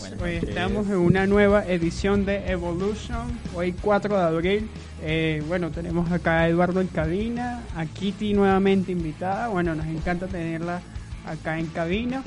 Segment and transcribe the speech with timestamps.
[0.00, 0.42] buenas, noches.
[0.42, 4.68] Hoy estamos en una nueva edición de Evolution, hoy 4 de abril.
[5.02, 9.48] Eh, bueno, tenemos acá a Eduardo en cabina, a Kitty nuevamente invitada.
[9.48, 10.80] Bueno, nos encanta tenerla
[11.26, 12.22] acá en cabina.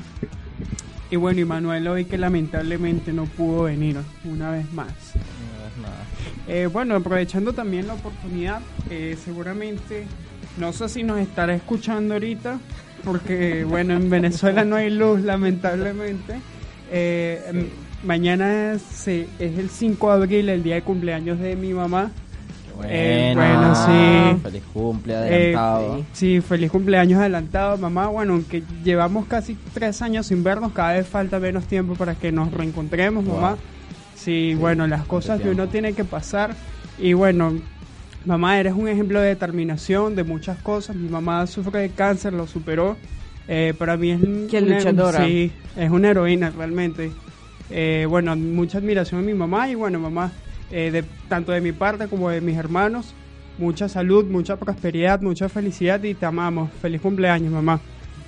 [1.10, 4.92] Y bueno, y Manuel hoy que lamentablemente no pudo venir una vez más.
[6.46, 8.60] Eh, bueno, aprovechando también la oportunidad,
[8.90, 10.06] eh, seguramente,
[10.56, 12.58] no sé si nos estará escuchando ahorita,
[13.04, 16.40] porque bueno, en Venezuela no hay luz, lamentablemente.
[16.90, 17.66] Eh, em,
[18.04, 22.10] mañana es, es el 5 de abril, el día de cumpleaños de mi mamá.
[22.84, 24.40] Eh, bueno, sí.
[24.42, 26.04] Feliz cumpleaños adelantado.
[26.12, 28.06] sí, feliz cumpleaños adelantado, mamá.
[28.06, 32.30] Bueno, aunque llevamos casi tres años sin vernos, cada vez falta menos tiempo para que
[32.30, 33.56] nos reencontremos, mamá.
[34.14, 36.54] Sí, bueno, las cosas que uno tiene que pasar.
[36.98, 37.52] Y bueno,
[38.24, 40.96] mamá, eres un ejemplo de determinación, de muchas cosas.
[40.96, 42.96] Mi mamá sufre de cáncer, lo superó.
[43.48, 45.24] Eh, para mí es Qué luchadora.
[45.24, 47.10] Sí, es una heroína realmente.
[47.70, 50.32] Eh, bueno, mucha admiración a mi mamá y bueno, mamá,
[50.70, 53.14] eh, de, tanto de mi parte como de mis hermanos,
[53.58, 56.70] mucha salud, mucha prosperidad, mucha felicidad y te amamos.
[56.80, 57.80] Feliz cumpleaños, mamá.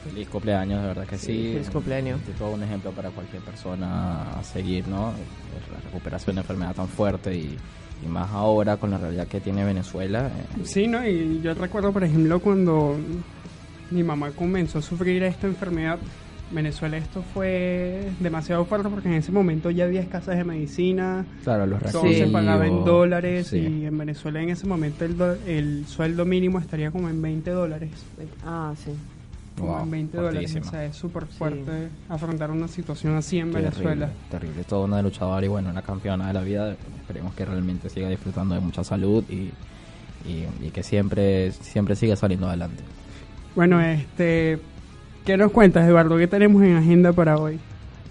[0.05, 1.51] Feliz cumpleaños, de verdad que sí.
[1.53, 2.19] feliz cumpleaños.
[2.29, 5.13] Es todo un ejemplo para cualquier persona a seguir, ¿no?
[5.73, 7.57] La recuperación de enfermedad tan fuerte y,
[8.05, 10.29] y más ahora con la realidad que tiene Venezuela.
[10.29, 11.07] eh, Sí, ¿no?
[11.07, 12.97] Y yo recuerdo, por ejemplo, cuando
[13.91, 15.99] mi mamá comenzó a sufrir esta enfermedad,
[16.53, 21.65] Venezuela esto fue demasiado fuerte porque en ese momento ya había escasez de medicina, claro,
[21.67, 23.59] los todo se pagaba en dólares Sí.
[23.59, 27.51] y en Venezuela en ese momento el, do- el sueldo mínimo estaría como en 20
[27.53, 27.91] dólares.
[28.45, 28.91] Ah, sí.
[29.57, 30.57] Como Wow, en 20 dólares.
[30.61, 34.11] O sea, es súper fuerte afrontar una situación así en Terrible, Venezuela.
[34.31, 36.77] Terrible, toda una luchadora y bueno, una campeona de la vida.
[37.01, 39.51] Esperemos que realmente siga disfrutando de mucha salud y,
[40.29, 42.83] y, y que siempre, siempre siga saliendo adelante.
[43.55, 44.59] Bueno, este,
[45.25, 46.17] ¿qué nos cuentas, Eduardo?
[46.17, 47.59] ¿Qué tenemos en agenda para hoy?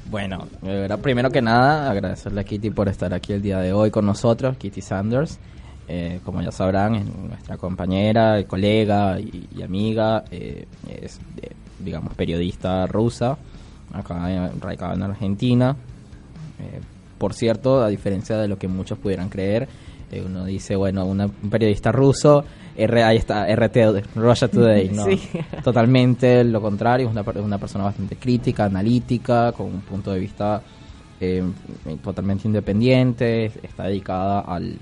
[0.09, 3.91] Bueno, verdad, primero que nada, agradecerle a Kitty por estar aquí el día de hoy
[3.91, 5.39] con nosotros, Kitty Sanders.
[5.87, 12.85] Eh, como ya sabrán, es nuestra compañera, colega y, amiga, eh, es, eh, digamos, periodista
[12.85, 13.37] rusa,
[13.93, 15.75] acá eh, radicada en Argentina.
[16.59, 16.79] Eh,
[17.17, 19.67] por cierto, a diferencia de lo que muchos pudieran creer, eh,
[20.25, 22.43] uno dice, bueno, una- un periodista ruso,
[22.75, 25.05] R, ahí está, RT, Russia Today, ¿no?
[25.05, 25.19] Sí.
[25.63, 30.61] Totalmente lo contrario, es una, una persona bastante crítica, analítica, con un punto de vista
[31.21, 31.43] eh,
[32.03, 34.77] totalmente independiente, está dedicada al,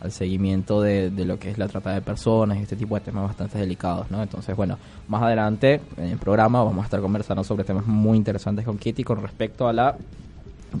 [0.00, 3.00] al seguimiento de, de lo que es la trata de personas y este tipo de
[3.00, 4.22] temas bastante delicados, ¿no?
[4.22, 8.64] Entonces, bueno, más adelante en el programa vamos a estar conversando sobre temas muy interesantes
[8.64, 9.96] con Kitty con respecto a la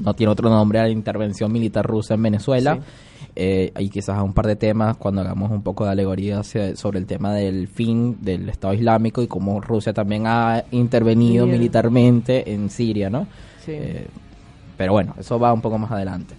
[0.04, 2.76] no tiene otro nombre a la intervención militar rusa en Venezuela.
[2.76, 3.19] Sí.
[3.36, 6.74] Eh, y quizás a un par de temas cuando hagamos un poco de alegoría hacia-
[6.76, 12.52] sobre el tema del fin del Estado Islámico y cómo Rusia también ha intervenido militarmente
[12.52, 13.26] en Siria, ¿no?
[13.64, 13.72] Sí.
[13.74, 14.06] Eh,
[14.76, 16.34] pero bueno, eso va un poco más adelante.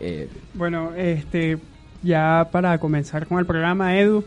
[0.00, 1.58] Eh, Bueno, este,
[2.02, 4.24] ya para comenzar con el programa, Edu,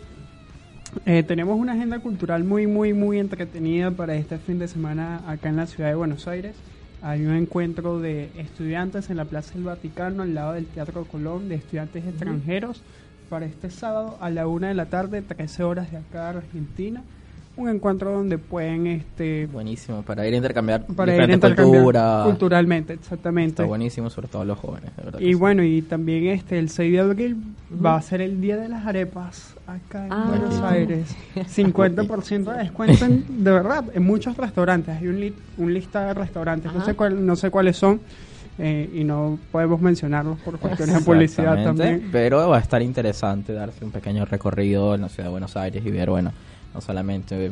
[1.05, 5.49] eh, tenemos una agenda cultural muy, muy, muy entretenida para este fin de semana acá
[5.49, 6.55] en la ciudad de Buenos Aires.
[7.01, 11.47] Hay un encuentro de estudiantes en la Plaza del Vaticano, al lado del Teatro Colón,
[11.47, 12.81] de estudiantes extranjeros,
[13.29, 17.03] para este sábado a la una de la tarde, 13 horas de acá de Argentina.
[17.55, 22.25] Un encuentro donde pueden este, buenísimo, para ir a intercambiar para ir a intercambiar culturas.
[22.25, 23.49] culturalmente, exactamente.
[23.49, 25.19] Está buenísimo, sobre todo los jóvenes, de verdad.
[25.19, 25.33] Y sí.
[25.33, 27.37] bueno, y también este el 6 de abril
[27.83, 30.25] va a ser el Día de las Arepas acá en Ah.
[30.29, 30.61] Buenos.
[30.63, 31.15] Aires.
[31.35, 34.97] 50% de descuento en- de verdad en muchos restaurantes.
[34.97, 37.99] Hay un, li- un lista de restaurantes, no sé cuál, no sé cuáles son
[38.59, 42.09] eh, y no podemos mencionarlos por cuestiones de publicidad también.
[42.11, 45.85] Pero va a estar interesante darse un pequeño recorrido en la ciudad de Buenos Aires
[45.85, 46.31] y ver, bueno,
[46.73, 47.51] no solamente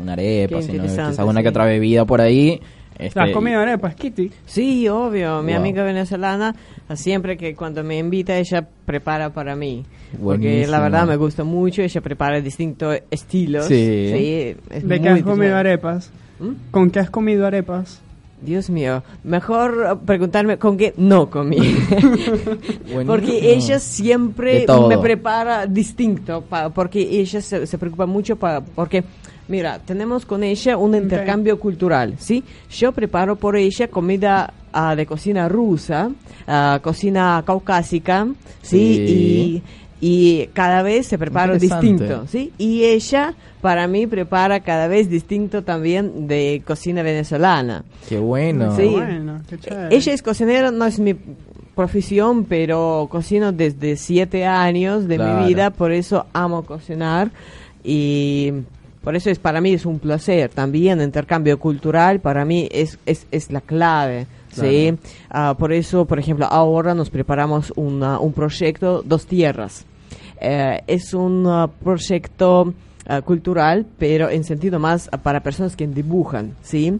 [0.00, 1.42] una arepa, Qué sino quizás una sí.
[1.42, 2.60] que otra bebida por ahí.
[2.98, 4.30] este, ¿Has comido arepas, Kitty?
[4.46, 5.42] Sí, obvio.
[5.42, 5.60] Mi Wow.
[5.60, 6.54] amiga venezolana,
[6.94, 9.84] siempre que cuando me invita, ella prepara para mí.
[10.12, 10.70] Porque Buenísimo.
[10.70, 11.82] la verdad me gusta mucho.
[11.82, 13.66] Ella prepara distintos estilos.
[13.66, 14.54] Sí.
[14.70, 16.10] es ¿De qué has comido arepas?
[16.38, 16.70] ¿Mm?
[16.70, 18.00] ¿Con qué has comido arepas?
[18.42, 21.56] Dios mío, mejor preguntarme con qué no comí.
[23.06, 29.02] Porque ella siempre me prepara distinto, pa- porque ella se, se preocupa mucho pa- porque
[29.48, 32.44] mira, tenemos con ella un intercambio cultural, ¿sí?
[32.70, 36.10] Yo preparo por ella comida ah, de cocina rusa,
[36.46, 38.26] ah, cocina caucásica,
[38.60, 38.94] ¿sí?
[39.06, 39.62] Sí.
[39.62, 39.62] Y
[40.00, 42.52] y cada vez se prepara distinto, ¿sí?
[42.58, 43.32] Y ella,
[43.62, 47.84] para mí, prepara cada vez distinto también de cocina venezolana.
[48.06, 48.76] Qué bueno.
[48.76, 48.88] Sí.
[48.88, 49.96] Bueno, qué chévere.
[49.96, 51.16] Ella es cocinera, no es mi
[51.74, 55.40] profesión, pero cocino desde siete años de Claro.
[55.40, 57.30] mi vida, por eso amo cocinar
[57.82, 58.52] y
[59.02, 63.26] por eso es para mí es un placer también intercambio cultural para mí es es,
[63.30, 64.26] es la clave
[64.62, 64.94] ¿sí?
[65.30, 69.84] Ah, por eso, por ejemplo, ahora nos preparamos una- un proyecto Dos Tierras.
[70.40, 72.72] Eh, es un ah, proyecto
[73.06, 76.98] ah, cultural, pero en sentido más para personas que dibujan, ¿sí?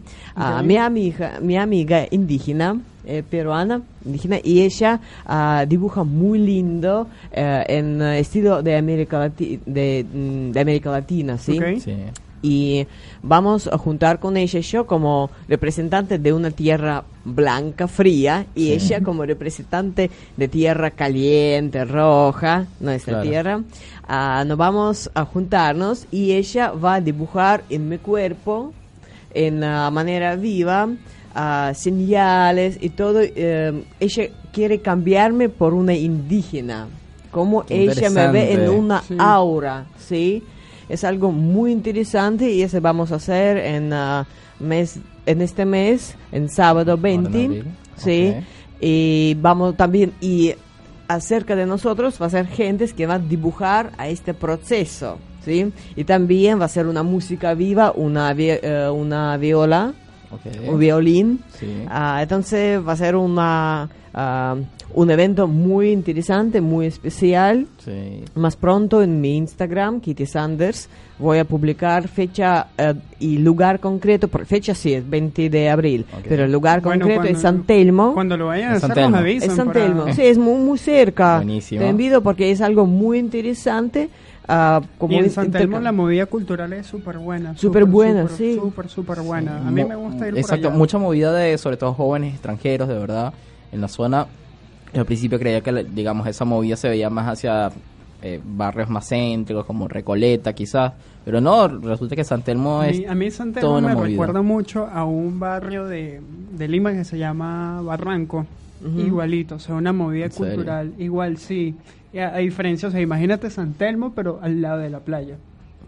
[0.62, 7.64] Mi amiga, mi amiga indígena, eh, peruana, indígena, y ella ah, dibuja muy lindo eh,
[7.68, 11.58] en estilo de América, Lati- de, mm, de América Latina, ¿sí?
[11.58, 11.80] Ok.
[11.82, 11.94] Sí.
[12.42, 12.86] y
[13.26, 18.67] vamos a juntar con ella y yo como representante de una tierra blanca, fría, y
[18.67, 18.73] Sí.
[18.73, 23.29] ella como representante de tierra caliente, roja, nuestra Claro.
[23.29, 23.61] tierra.
[24.06, 28.73] Ah, nos vamos a juntarnos y ella va a dibujar en mi cuerpo,
[29.32, 30.88] en la manera viva,
[31.35, 33.21] ah, señales y todo.
[33.23, 36.88] eh, ella quiere cambiarme por una indígena,
[37.31, 39.17] como ella me ve en una Sí.
[39.19, 40.43] aura, ¿sí?
[40.88, 44.26] Es algo muy interesante y eso vamos a hacer en, ah,
[44.60, 47.28] mes, en este mes, en sábado 20.
[47.44, 47.64] abril.
[47.96, 48.34] Sí.
[48.81, 50.54] Y vamos también, y
[51.08, 55.19] acerca de nosotros va a ser gente que va a dibujar a este proceso.
[55.44, 55.70] ¿sí?
[55.96, 59.92] Y también va a ser una música viva, una, vi- eh, una viola,
[60.34, 60.69] Ok.
[60.72, 61.40] un violín.
[61.58, 61.84] Sí.
[61.88, 64.56] Ah, entonces va a ser una, ah,
[64.94, 67.66] un evento muy interesante, muy especial.
[67.84, 68.22] Sí.
[68.34, 70.88] Más pronto en mi Instagram, Kitty Sanders,
[71.19, 76.04] voy a publicar fecha eh, y lugar concreto, por fecha sí es 20 de abril,
[76.12, 76.26] Ok.
[76.28, 78.14] pero el lugar Bueno, concreto cuando- es San Telmo.
[78.14, 79.16] Cuando lo vayan a hacer, nos Telmo.
[79.16, 79.50] avisan.
[79.50, 81.37] Es San para- Telmo, sí, es muy, muy cerca.
[81.37, 81.80] Buenísimo.
[81.82, 84.08] Te invito porque es algo muy interesante.
[84.49, 87.56] Ah, como y en San Telmo la movida cultural es súper buena.
[87.56, 88.55] Súper buena, súper, sí.
[88.55, 89.58] Súper, súper buena.
[89.58, 90.79] A mí me gusta ir Exacto, por allá.
[90.79, 93.32] mucha movida de, sobre todo jóvenes extranjeros, de verdad,
[93.73, 94.26] en la zona.
[94.93, 97.73] Yo al principio creía que, digamos, esa movida se veía más hacia
[98.23, 100.93] eh, barrios más céntricos, como Recoleta, quizás.
[101.25, 102.99] Pero no, resulta que San Telmo A es...
[102.99, 104.08] mí, a mí San Telmo me movida.
[104.08, 106.20] recuerda mucho a un barrio de,
[106.52, 108.47] de Lima que se llama Barranco.
[108.99, 110.93] Igualito, o sea, una movida cultural.
[110.99, 111.75] Igual, sí.
[112.19, 115.37] A, a diferencia, o sea, imagínate San Telmo, pero al lado de la playa.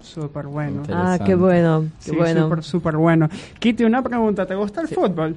[0.00, 0.82] Súper bueno.
[0.92, 2.44] Ah, qué bueno, qué Sí, bueno.
[2.44, 3.28] súper, súper bueno.
[3.58, 4.46] Kitty, una pregunta.
[4.46, 5.36] ¿Te gusta el fútbol?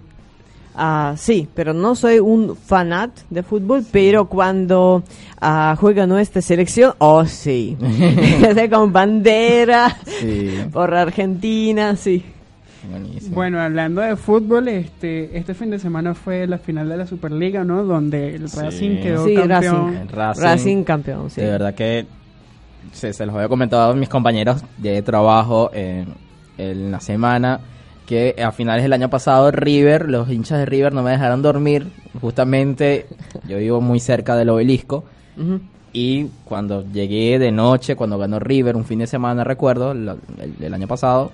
[0.76, 5.04] Ah, sí, pero no soy un fanat de fútbol, pero cuando
[5.42, 7.76] ah, juega nuestra selección, oh sí,
[8.72, 12.24] con bandera Sí, por Argentina, sí.
[12.90, 13.36] Buenísimo.
[13.36, 17.64] Bueno, hablando de fútbol, este este fin de semana fue la final de la Superliga,
[17.64, 17.84] ¿no?
[17.84, 18.60] Donde el Sí.
[18.60, 20.08] Racing quedó Sí, campeón.
[20.10, 21.42] Racing, Racing campeón, sí.
[21.42, 22.06] De verdad que
[22.94, 26.08] se, se los había comentado a mis compañeros de trabajo en,
[26.58, 27.60] en la semana
[28.06, 31.92] que a finales del año pasado River, los hinchas de River no me dejaron dormir.
[32.22, 33.06] Justamente
[33.48, 35.04] yo vivo muy cerca del obelisco
[35.94, 40.12] y cuando llegué de noche, cuando ganó River, un fin de semana recuerdo, el,
[40.60, 41.32] el año pasado,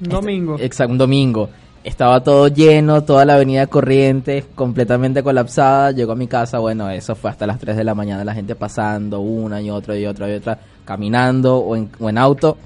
[0.00, 0.56] domingo.
[0.58, 1.48] Exacto, un domingo.
[1.84, 5.92] Estaba todo lleno, toda la avenida Corrientes completamente colapsada.
[5.92, 8.56] Llegó a mi casa, bueno, eso fue hasta las 3 de la mañana, la gente
[8.56, 12.56] pasando una y otra y otra y otra, caminando o en, o en auto,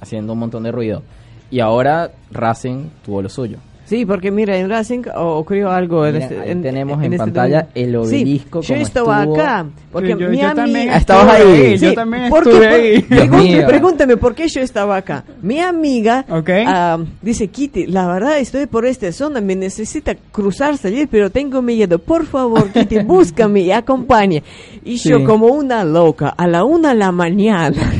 [0.00, 1.02] haciendo un montón de ruido.
[1.50, 3.58] Y ahora Racing tuvo lo suyo.
[3.90, 6.06] Sí, porque mira, en Racing o- ocurrió algo.
[6.06, 7.72] en Mira, este- ahí en- tenemos en este pantalla domingo.
[7.74, 9.40] el obelisco Sí, yo estaba estuvo.
[9.40, 10.54] acá, porque Sí, yo- mi yo amiga...
[10.54, 11.76] también estabas ahí.
[11.76, 13.28] Yo también porque- estuve ahí.
[13.28, 13.66] Mío.
[13.66, 15.24] pregúntame por qué yo estaba acá.
[15.42, 16.50] Mi amiga Ok.
[16.68, 21.60] ah, dice, Kitty, la verdad estoy por esta zona, me necesita cruzar, salir, pero tengo
[21.60, 21.98] miedo.
[21.98, 24.44] Por favor, Kitty, búscame y acompañe.
[24.84, 25.24] Y yo Sí.
[25.24, 27.92] como una loca, a la una de la mañana,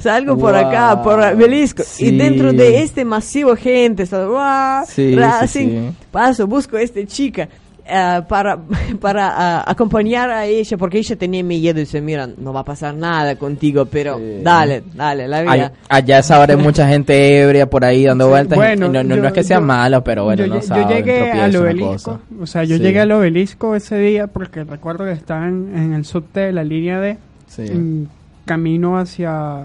[0.00, 1.04] salgo por acá, Wow.
[1.04, 2.16] por Belisco, y Sí.
[2.16, 4.84] dentro de este masivo gente, está, ¡guau!
[4.88, 5.90] Sí, Racing, sí.
[6.10, 7.48] paso, busco a esta chica
[7.92, 8.56] eh, para,
[9.00, 12.64] para ah, acompañar a ella, porque ella tenía miedo y dice, mira, no va a
[12.64, 14.40] pasar nada contigo, pero Sí.
[14.44, 15.72] dale, dale, la vida.
[15.88, 18.56] Allá a esa hora hay mucha gente ebria por ahí dando Sí, vueltas.
[18.56, 20.60] y bueno, no, no- no yo- es que sea yo- malo, pero bueno, yo, no
[20.60, 22.82] lle- yo llegué al obelisco, o sea, yo Sí.
[22.82, 27.00] llegué al obelisco ese día porque recuerdo que estaban en el subte de la línea
[27.00, 27.62] D, Sí.
[27.66, 28.08] en
[28.44, 29.64] camino hacia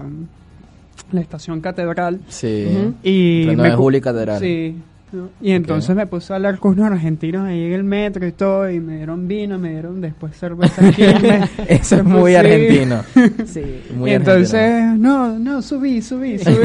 [1.12, 2.66] la estación Catedral Sí.
[2.70, 2.94] Ujú.
[3.02, 4.40] y Entre me y Catedral.
[4.40, 4.76] Sí.
[5.12, 5.28] ¿no?
[5.40, 8.68] Y entonces me puse a hablar con unos argentinos ahí en el metro y todo,
[8.68, 10.82] y me dieron vino, me dieron después cerveza.
[11.68, 12.36] Eso es muy Sí.
[12.36, 13.02] argentino.
[13.46, 13.62] Sí.
[13.96, 14.96] Muy y entonces, argentino.
[14.96, 16.56] no, no, subí, subí, subí.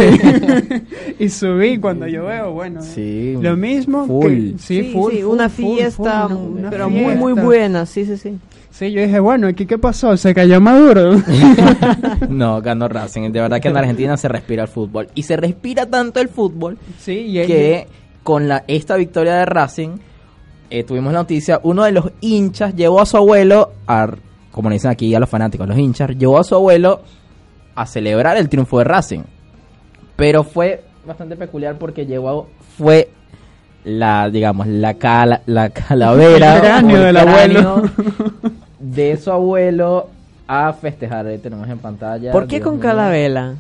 [1.20, 3.38] y subí cuando yo veo, bueno, Sí.
[3.40, 4.08] lo mismo.
[4.08, 4.24] Full.
[4.28, 7.34] Que, sí, Sí, full, sí, full, una full, fiesta, full, una- una pero muy, muy
[7.34, 8.38] buena, sí, sí, sí.
[8.72, 10.16] Sí, yo dije, bueno, ¿aquí qué pasó?
[10.18, 11.16] ¿Se cayó Maduro?
[12.30, 13.32] No, ganó Racing.
[13.32, 15.10] De verdad que en Argentina se respira el fútbol.
[15.14, 17.88] Y se respira tanto el fútbol sí, y que
[18.24, 19.98] con la esta victoria de Racing,
[20.70, 24.08] eh, tuvimos la noticia, uno de los hinchas llevó a su abuelo, a,
[24.52, 27.02] como le dicen aquí a los fanáticos, los hinchas, llevó a su abuelo
[27.76, 29.24] a celebrar el triunfo de Racing.
[30.16, 32.48] Pero fue bastante peculiar porque llevó,
[32.78, 33.10] fue
[33.84, 37.84] la, digamos, la, cala, la calavera El cráneo del abuelo.
[38.82, 40.10] de su abuelo
[40.48, 41.28] a festejar.
[41.28, 42.32] Ahí tenemos en pantalla.
[42.32, 42.84] ¿Por qué Dios con mío.
[42.84, 43.54] calavera?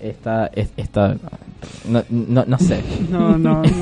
[0.00, 1.14] Esta, es- esta,
[1.88, 2.80] no, no, no sé.
[3.10, 3.62] No, no.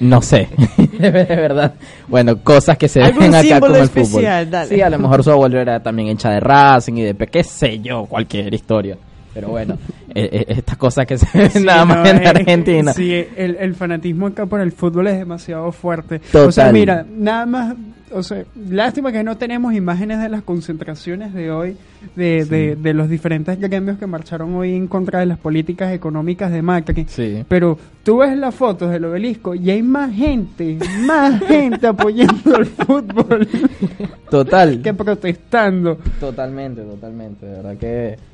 [0.00, 0.48] No sé,
[0.98, 1.74] de verdad.
[2.08, 4.50] Bueno, cosas que se ven acá como el especial, fútbol.
[4.50, 4.68] dale.
[4.68, 7.78] Sí, a lo mejor su abuelo era también hincha de Racing y de qué sé
[7.78, 8.98] yo, cualquier historia.
[9.32, 9.78] Pero bueno,
[10.14, 12.92] eh, eh, estas cosas que se ven Sí, nada más en eh, Argentina.
[12.92, 16.20] Sí, el, el fanatismo acá por el fútbol es demasiado fuerte.
[16.20, 16.48] Total.
[16.48, 17.74] O sea, mira, nada más,
[18.12, 21.76] o sea, lástima que no tenemos imágenes de las concentraciones de hoy,
[22.14, 26.52] de, de, de los diferentes gremios que marcharon hoy en contra de las políticas económicas
[26.52, 27.06] de Macri.
[27.08, 27.44] Sí.
[27.48, 32.66] Pero tú ves las fotos del obelisco y hay más gente, más gente apoyando el
[32.66, 33.48] fútbol
[34.30, 34.80] Total.
[34.82, 35.98] que protestando.
[36.20, 37.46] Totalmente, totalmente.
[37.46, 38.33] De verdad que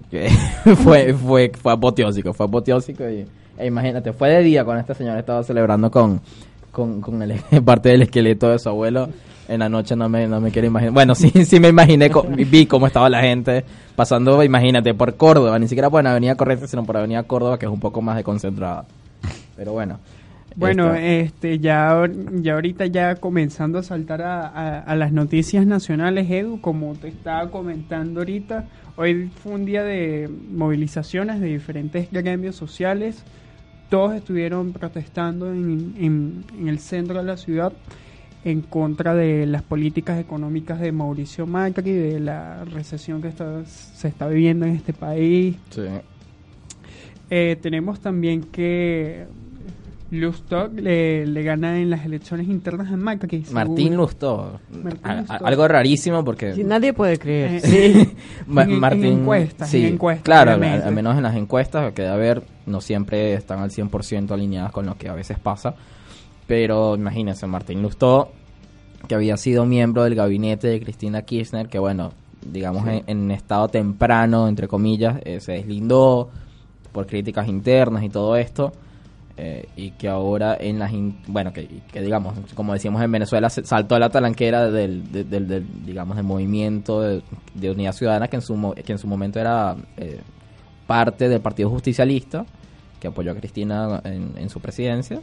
[0.84, 3.26] fue, fue, fue apoteósico, fue apoteósico y
[3.58, 6.20] e imagínate, fue de día cuando este señor estaba celebrando con,
[6.70, 9.08] con, el, parte del esqueleto de su abuelo.
[9.48, 10.94] En la noche no me, no me quiero imaginar.
[10.94, 12.10] Bueno, sí, sí me imaginé,
[12.50, 16.84] vi cómo estaba la gente pasando, imagínate, por Córdoba, ni siquiera por Avenida Corrientes, sino
[16.84, 18.84] por Avenida Córdoba, que es un poco más desconcentrada.
[19.56, 19.98] Pero bueno.
[20.56, 25.66] Bueno, esta- este, ya, ya ahorita ya comenzando a saltar a, a- a las noticias
[25.66, 28.66] nacionales, Edu, como te estaba comentando ahorita,
[28.96, 33.22] hoy fue un día de movilizaciones de diferentes gremios sociales,
[33.88, 37.72] todos estuvieron protestando en, en- en el centro de la ciudad
[38.44, 44.08] en contra de las políticas económicas de Mauricio Macri, de la recesión que está- se
[44.08, 45.82] está viviendo en este país, sí.
[47.30, 49.26] eh, tenemos también que
[50.12, 53.44] Lustok le, le gana en las elecciones internas a Macri.
[53.44, 54.60] según- Martín Lustó.
[54.70, 56.54] Martín A- a- algo rarísimo porque...
[56.54, 57.54] Sí, nadie puede creer.
[57.54, 58.14] Eh, Sí.
[58.46, 62.02] En- en Martín, encuestas, sí, en encuestas, claro, al, al menos en las encuestas que
[62.02, 65.74] debe haber, no siempre están al 100% alineadas con lo que a veces pasa,
[66.46, 68.32] pero imagínense, Martín Lustó,
[69.08, 72.12] que había sido miembro del gabinete de Cristina Kirchner, que bueno,
[72.44, 76.28] digamos en, en estado temprano, entre comillas, eh, se deslindó
[76.92, 78.72] por críticas internas y todo esto,
[79.36, 80.92] eh, y que ahora en las
[81.26, 81.68] bueno que,
[82.00, 85.04] digamos como decíamos en Venezuela saltó a la talanquera del,
[85.84, 90.20] digamos del movimiento de, unidad ciudadana que en su que en su momento era eh,
[90.86, 92.44] parte del partido justicialista
[93.00, 95.20] que apoyó a Cristina en, su presidencia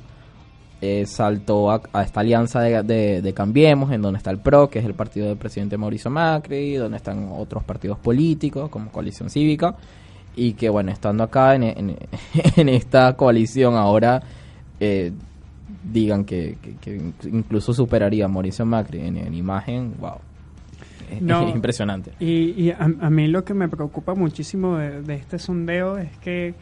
[0.82, 4.80] eh, saltó a, a esta alianza de- de Cambiemos, en donde está el PRO, que
[4.80, 9.76] es el partido del presidente Mauricio Macri, donde están otros partidos políticos, como Coalición Cívica,
[10.36, 11.98] y que, bueno, estando acá en, en-
[12.56, 14.22] en esta coalición ahora,
[14.80, 15.12] eh,
[15.84, 20.16] digan que, que- que incluso superaría a Mauricio Macri en, en imagen, wow.
[21.12, 21.48] Es- No.
[21.48, 22.12] es impresionante.
[22.20, 26.16] Y, y a, a mí lo que me preocupa muchísimo de, de este sondeo es
[26.20, 26.54] que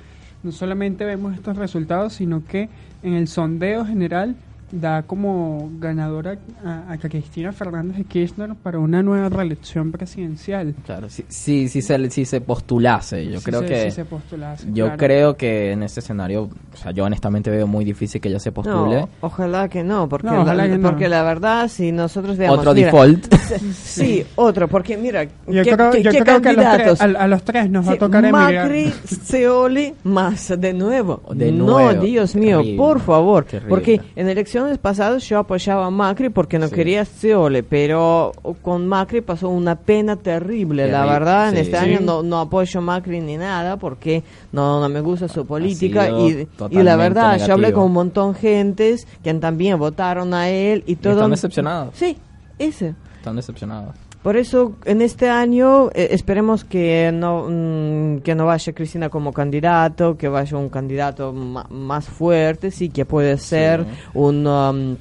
[0.44, 2.70] no solamente vemos estos resultados, sino que
[3.04, 4.36] en el sondeo general
[4.72, 10.76] da como ganadora a, a Cristina Fernández de Kirchner para una nueva reelección presidencial.
[10.86, 13.82] Claro, si, si, si se, si se postulase, yo Si creo se- que...
[13.86, 14.98] si se postulase, Yo claro.
[14.98, 16.44] creo que en ese escenario,
[16.74, 19.02] o sea, yo honestamente veo muy difícil que ella se postule.
[19.02, 20.90] No, ojalá que no, porque, No, ojalá la, que no.
[20.90, 22.60] porque la verdad, si nosotros veamos...
[22.60, 23.34] Otro mira, default.
[23.74, 27.00] Sí, otro, porque mira, Yo ¿qué, creo, qué- yo qué creo que a los, candidatos?
[27.00, 28.32] tres, a, a los tres nos va a Sí, tocar.
[28.32, 28.92] Macri,
[29.24, 31.22] Seoli, más de nuevo.
[31.34, 32.02] De no, nuevo.
[32.04, 32.78] Dios mío, Terrible.
[32.78, 33.46] por favor.
[33.46, 33.70] Terrible.
[33.70, 36.76] Porque en elecciones pasadas yo apoyaba a Macri porque no Sí.
[36.76, 40.92] quería Seole, pero con Macri pasó una pena terrible.
[40.92, 41.86] La verdad, en este Sí.
[41.86, 46.10] año no, no apoyo a Macri ni nada porque no, no me gusta su política.
[46.10, 50.50] Y, y la verdad, yo hablé con un montón de gentes que también votaron a
[50.50, 51.14] él y todo.
[51.14, 51.96] están decepcionados.
[51.96, 52.18] Sí,
[52.60, 52.96] ese.
[53.18, 53.96] Están decepcionados.
[54.24, 59.32] Por eso, en este año, eh, esperemos que no, mm, que no vaya Cristina como
[59.32, 64.98] candidato, que vaya un candidato más fuerte, sí, que puede ser un, um,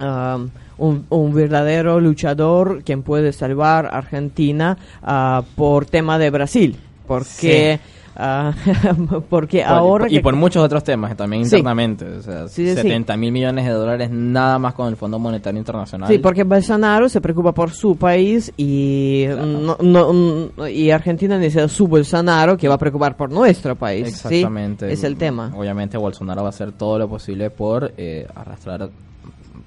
[0.00, 6.76] um, un, un verdadero luchador quien puede salvar a Argentina ah, por tema de Brasil.
[7.06, 7.80] Porque,
[8.20, 8.52] ah,
[9.30, 10.06] porque Por- ahora...
[10.08, 11.56] y que- por muchos otros temas también Sí.
[11.56, 12.04] internamente.
[12.04, 12.82] O sea, Sí, sí, sí.
[12.82, 16.08] 70 mil millones de dólares nada más con el Fondo Monetario Internacional.
[16.08, 21.68] Sí, porque Bolsonaro se preocupa por su país y, no, no- no- y Argentina necesita
[21.68, 24.08] su Bolsonaro que va a preocupar por nuestro país.
[24.08, 24.26] ¿sí?
[24.28, 24.92] Exactamente.
[24.92, 25.52] Es el tema.
[25.56, 28.90] Obviamente Bolsonaro va a hacer todo lo posible por eh, arrastrar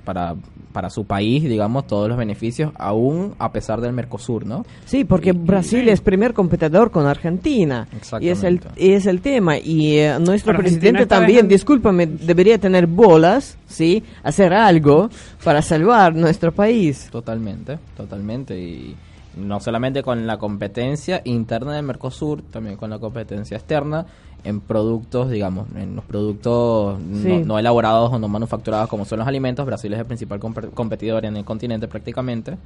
[0.06, 0.36] para,
[0.74, 4.66] para su país, digamos, todos los beneficios, aún a pesar del Mercosur, ¿no?
[4.86, 7.88] Sí, porque Y- Brasil es primer competidor con Argentina.
[8.20, 9.58] Y es el, y es el tema.
[9.58, 14.04] Y eh, nuestro Argentina presidente también, dejando- discúlpame, debería tener bolas, ¿sí?
[14.24, 15.10] Hacer algo
[15.44, 17.08] para salvar nuestro país.
[17.12, 18.60] Totalmente, totalmente.
[18.60, 18.96] Y,
[19.36, 24.06] no solamente con la competencia interna del Mercosur, también con la competencia externa
[24.44, 29.66] en productos, digamos, en los productos no, elaborados o no manufacturados como son los alimentos.
[29.66, 32.58] Brasil es el principal competidor en el continente prácticamente.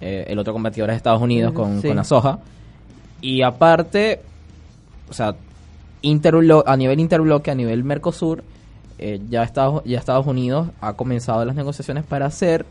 [0.00, 2.38] Eh, el otro competidor es Estados Unidos con, con la soja.
[3.20, 4.22] Y aparte,
[5.10, 5.34] o sea,
[6.64, 8.42] a nivel interbloque, a nivel Mercosur,
[8.98, 12.64] eh, ya, Estados, ya Estados Unidos ha comenzado las negociaciones para hacer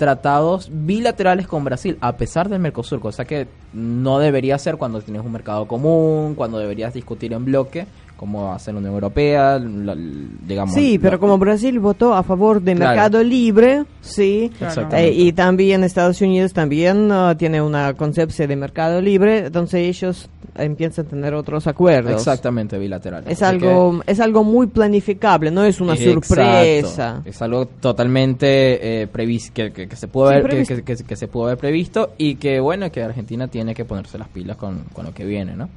[0.00, 5.22] tratados bilaterales con Brasil, a pesar del Mercosur, cosa que no debería ser cuando tienes
[5.22, 7.86] un mercado común, cuando deberías discutir en bloque,
[8.20, 10.74] como hace la Unión Europea, digamos.
[10.74, 14.52] Sí, pero como Brasil votó a favor del mercado libre, sí,
[14.92, 20.28] eh, y también Estados Unidos también uh, tiene una concepción de mercado libre, entonces ellos
[20.54, 22.12] empiezan a tener otros acuerdos.
[22.12, 23.26] Exactamente, bilaterales.
[23.30, 27.22] Es algo, es algo muy planificable, no es una sorpresa.
[27.24, 32.34] Es algo totalmente eh, previsto, que, se puede haber, que, se pudo haber previsto y
[32.34, 35.70] que bueno, que Argentina tiene que ponerse las pilas con, con lo que viene, ¿no?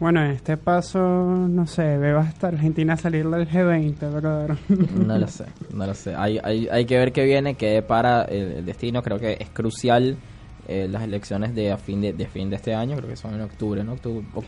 [0.00, 4.48] Bueno, en este paso, no sé, veo hasta Argentina salir del G20, ¿verdad?
[5.06, 6.14] No lo sé, no lo sé.
[6.16, 9.02] Hay, hay, hay que ver qué viene, qué para el, destino.
[9.02, 10.16] Creo que es crucial
[10.66, 13.42] eh, las elecciones de a fin de, fin de este año, creo que son en
[13.42, 13.96] octubre, ¿no?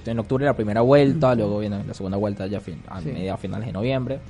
[0.07, 3.67] en octubre la primera vuelta, luego viene la segunda vuelta ya fin, a media finales
[3.67, 4.21] de noviembre.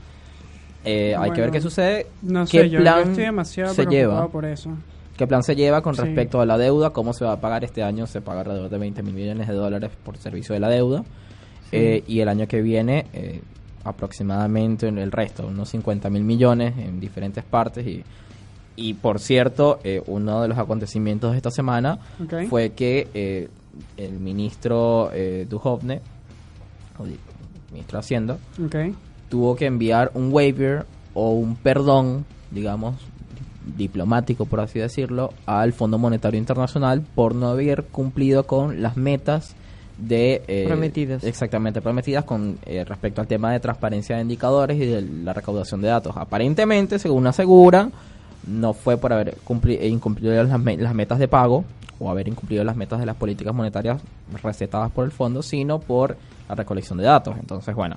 [0.84, 2.08] Eh, hay que ver qué sucede.
[2.22, 4.70] No sé, yo, estoy demasiado se lleva por eso.
[5.16, 6.90] ¿Qué plan se lleva con respecto a la deuda?
[6.90, 8.06] ¿Cómo se va a pagar este año?
[8.06, 11.04] Se paga alrededor de 20 mil millones de dólares por servicio de la deuda.
[11.70, 13.40] Eh, y el año que viene, eh,
[13.84, 17.86] aproximadamente en el resto, unos 50 mil millones en diferentes partes.
[17.86, 18.04] Y,
[18.76, 21.98] y por cierto, eh, uno de los acontecimientos de esta semana
[22.48, 23.48] fue que
[23.96, 26.00] el ministro eh, Duhovne,
[27.70, 28.38] ministro de Hacienda,
[29.28, 32.96] tuvo que enviar un waiver o un perdón, digamos,
[33.76, 39.54] diplomático, por así decirlo, al Fondo Monetario Internacional por no haber cumplido con las metas
[39.98, 41.22] de eh, prometidas.
[41.22, 45.80] exactamente prometidas con eh, respecto al tema de transparencia de indicadores y de la recaudación
[45.80, 46.16] de datos.
[46.16, 47.90] Aparentemente según asegura
[48.46, 51.64] no fue por haber cumplido, incumplido las, las metas de pago
[52.00, 54.02] o haber incumplido las metas de las políticas monetarias
[54.42, 56.16] recetadas por el fondo sino por
[56.48, 57.36] la recolección de datos.
[57.38, 57.96] Entonces bueno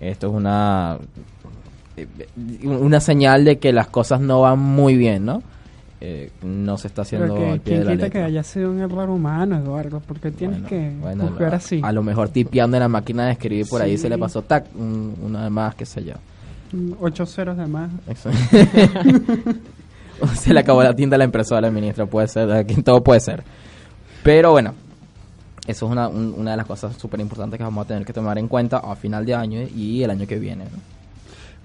[0.00, 1.06] esto es una eh,
[2.64, 5.42] una señal de que las cosas no van muy bien, ¿no?
[5.98, 8.10] Eh, no se está haciendo al pie de la letra.
[8.10, 10.02] que haya sido un error humano, Eduardo?
[10.06, 11.80] porque tienes que bueno, así?
[11.82, 14.66] A lo mejor tipeando en la máquina de escribir por ahí se le pasó tac,
[14.76, 16.12] una de más, qué sé yo.
[16.72, 17.90] Mm, ocho ceros de más.
[20.34, 23.42] se le acabó la tinta a la impresora, ministro, puede ser, aquí todo puede ser.
[24.22, 24.74] Pero bueno,
[25.66, 28.38] eso es una, una de las cosas súper importantes que vamos a tener que tomar
[28.38, 30.64] en cuenta a final de año y el año que viene.
[30.64, 30.96] ¿no?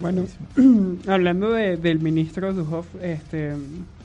[0.02, 0.26] Bueno,
[1.08, 3.54] hablando de, del ministro Duhoff, este,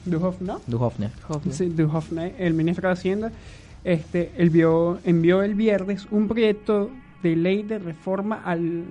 [0.05, 0.61] Duhoff, ¿no?
[0.67, 1.11] Duhovne.
[1.51, 3.33] Sí, Duhovne, el ministro de Hacienda,
[3.85, 6.91] este, envió, envió el viernes un proyecto
[7.23, 8.85] de ley de reforma al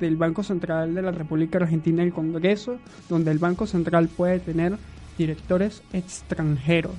[0.00, 2.76] del Banco Central de la República Argentina el Congreso,
[3.08, 4.76] donde el Banco Central puede tener
[5.16, 6.92] directores extranjeros.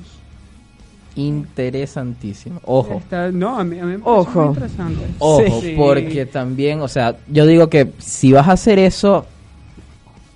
[1.15, 2.59] Interesantísimo.
[2.63, 3.01] Ojo.
[3.33, 4.39] no, a mí, me Ojo.
[4.39, 5.05] muy interesante.
[5.19, 9.25] Ojo, porque también, o sea, yo digo que si vas a hacer eso,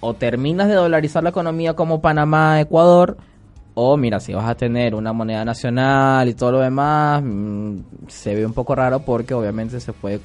[0.01, 3.17] o terminas de dolarizar la economía como Panamá, Ecuador,
[3.73, 7.75] o mira, si vas a tener una moneda nacional y todo lo demás, mm,
[8.07, 10.19] se ve un poco raro porque obviamente se puede,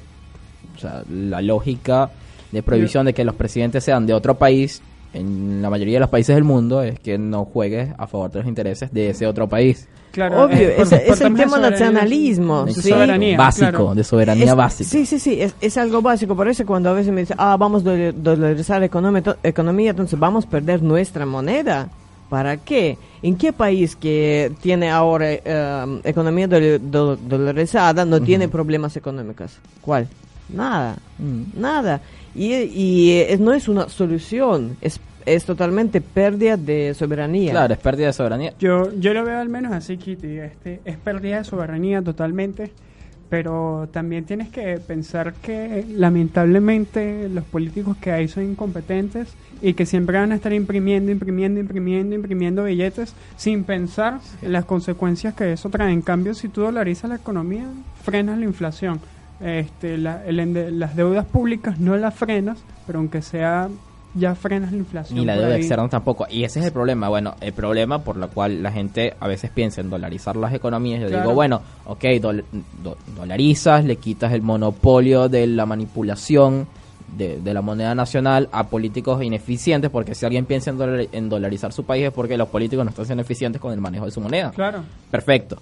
[0.75, 2.09] o sea, la lógica
[2.51, 4.81] de prohibición de que los presidentes sean de otro país,
[5.13, 8.39] en la mayoría de los países del mundo, es que no juegues a favor de
[8.39, 9.87] los intereses de ese otro país.
[10.11, 12.65] Claro, Obvio, es, el tema nacionalismo.
[12.65, 14.89] De soberanía, básico, de soberanía básica.
[14.89, 16.35] Sí, sí, sí, es, algo básico.
[16.35, 18.87] Por eso cuando a veces me dicen, ah, vamos a dolarizar la
[19.43, 21.89] economía, entonces vamos a perder nuestra moneda.
[22.29, 22.97] ¿Para qué?
[23.21, 29.59] ¿En qué país que tiene ahora eh, economía dolarizada no tiene problemas económicos?
[29.81, 30.07] ¿Cuál?
[30.49, 31.59] Nada, mm.
[31.59, 32.01] nada.
[32.35, 37.51] Y, y no es una solución, es es totalmente pérdida de soberanía.
[37.51, 38.53] Claro, es pérdida de soberanía.
[38.59, 40.39] Yo, yo lo veo al menos así, Kitty.
[40.39, 42.71] Este, es pérdida de soberanía totalmente,
[43.29, 49.27] pero también tienes que pensar que lamentablemente los políticos que hay son incompetentes
[49.61, 54.63] y que siempre van a estar imprimiendo, imprimiendo, imprimiendo, imprimiendo billetes sin pensar en las
[54.63, 55.91] consecuencias que eso trae.
[55.91, 57.65] En cambio, si tú dolarizas la economía,
[58.01, 59.01] frenas la inflación.
[59.41, 63.69] Este, las deudas públicas no las frenas, pero aunque sea
[64.13, 65.19] ya frenas la inflación.
[65.19, 66.27] Ni la deuda externa tampoco.
[66.29, 67.09] Y ese es el problema.
[67.09, 71.01] Bueno, el problema por lo cual la gente a veces piensa en dolarizar las economías.
[71.01, 72.05] Yo digo, bueno, ok,
[73.15, 76.67] dolarizas, le quitas el monopolio de la manipulación
[77.15, 81.83] de, la moneda nacional a políticos ineficientes, porque si alguien piensa en, en dolarizar su
[81.85, 84.51] país es porque los políticos no están siendo eficientes con el manejo de su moneda.
[84.51, 84.83] Claro.
[85.09, 85.57] Perfecto.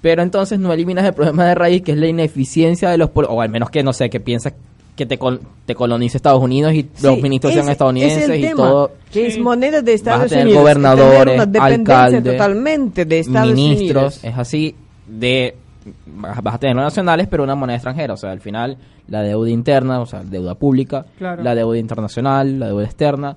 [0.00, 3.40] pero entonces no eliminas el problema de raíz, que es la ineficiencia de los o
[3.40, 4.54] al menos que no sé, que piensas
[4.96, 5.18] que te,
[5.66, 8.92] te colonice Estados Unidos y los ministros sean estadounidenses y todo.
[9.10, 10.62] Que es moneda de Estados vas a tener Unidos.
[10.62, 14.76] gobernadores, alcaldes, totalmente de Estados ministros, es así
[15.06, 15.56] de
[15.96, 18.14] vas a tener los nacionales, pero una moneda extranjera.
[18.14, 18.76] O sea, al final,
[19.08, 23.36] la deuda interna, o sea, deuda pública, la deuda internacional, la deuda externa,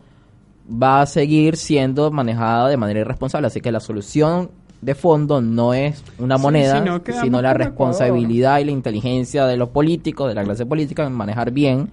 [0.71, 3.47] va a seguir siendo manejada de manera irresponsable.
[3.47, 4.51] Así que la solución
[4.85, 6.83] de fondo no es una moneda,
[7.21, 11.49] sino, la responsabilidad y la inteligencia de los políticos, de la clase política, en manejar
[11.49, 11.89] bien,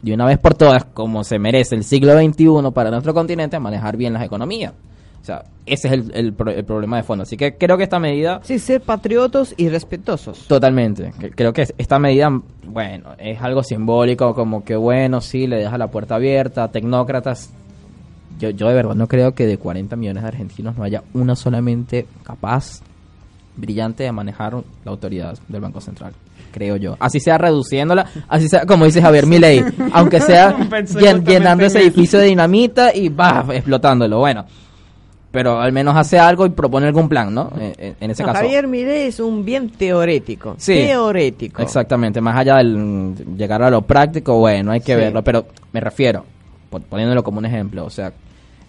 [0.00, 3.96] de una vez por todas, como se merece el siglo XXI para nuestro continente, manejar
[3.96, 4.72] bien las economías.
[5.20, 7.22] O sea, ese es el, problema de fondo.
[7.22, 8.40] Así que creo que esta medida...
[8.44, 10.46] Sí, ser patriotos y respetuosos.
[10.46, 11.12] Totalmente.
[11.34, 12.30] Creo que esta medida,
[12.64, 17.52] bueno, es algo simbólico, como que bueno, sí, le deja la puerta abierta, tecnócratas.
[18.38, 21.36] Yo, yo de verdad no creo que de 40 millones de argentinos no haya una
[21.36, 22.80] solamente capaz,
[23.56, 26.12] brillante de manejar la autoridad del Banco Central
[26.54, 26.96] creo yo.
[27.00, 30.56] Así sea reduciéndola, así sea como dice Javier Milei, aunque sea
[31.26, 34.20] llenando ese edificio de dinamita y va explotándolo.
[34.20, 34.46] Bueno,
[35.32, 37.50] pero al menos hace algo y propone algún plan, ¿no?
[37.58, 38.38] Eh, eh, en ese caso.
[38.38, 40.54] Javier Milei es un bien teórico.
[40.58, 41.60] Sí, teórico.
[41.60, 46.24] Exactamente, más allá del llegar a lo práctico, bueno, hay que verlo, pero me refiero,
[46.82, 48.12] poniéndolo como un ejemplo, o sea,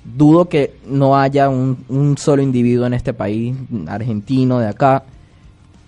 [0.04, 3.56] dudo que no haya un, solo individuo en este país,
[3.88, 5.04] argentino de acá,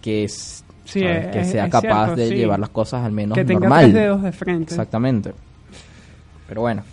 [0.02, 3.94] que es, que sea capaz de llevar las cosas al menos que tenga normal.
[3.94, 4.74] dedos de frente.
[4.74, 5.34] Exactamente.
[6.48, 6.84] Pero bueno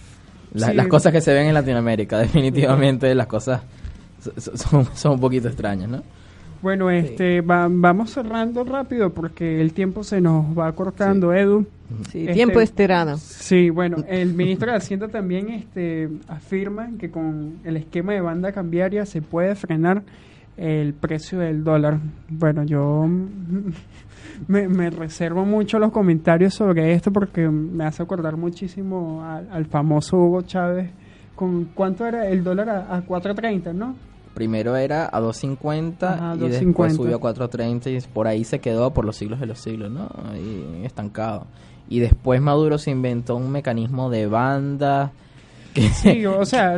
[0.55, 3.63] las cosas que se ven en Latinoamérica, definitivamente las cosas
[4.37, 6.03] son, son un poquito extrañas, ¿no?
[6.65, 11.67] Bueno, este, vamos cerrando rápido porque el tiempo se nos va cortando, Edu.
[12.09, 13.19] Sí, este, tiempo estirado.
[13.19, 18.53] Sí, bueno, el ministro de Hacienda también este, afirma que con el esquema de banda
[18.53, 20.05] cambiaria se puede frenar
[20.57, 21.99] el precio del dólar.
[22.31, 23.07] Bueno, yo
[24.49, 30.41] me, reservo mucho los comentarios sobre esto porque me hace acordar muchísimo al, famoso Hugo
[30.41, 30.89] Chávez.
[31.37, 34.14] ¿Con cuánto era el dólar a, a 4.30, no?
[34.35, 39.05] Primero era a 2.50 y después subió a 4.30 y por ahí se quedó por
[39.05, 40.09] los siglos de los siglos, ¿no?
[40.31, 41.47] Ahí estancado.
[41.89, 45.13] Y después Maduro se inventó un mecanismo de banda
[46.03, 46.77] que, o sea,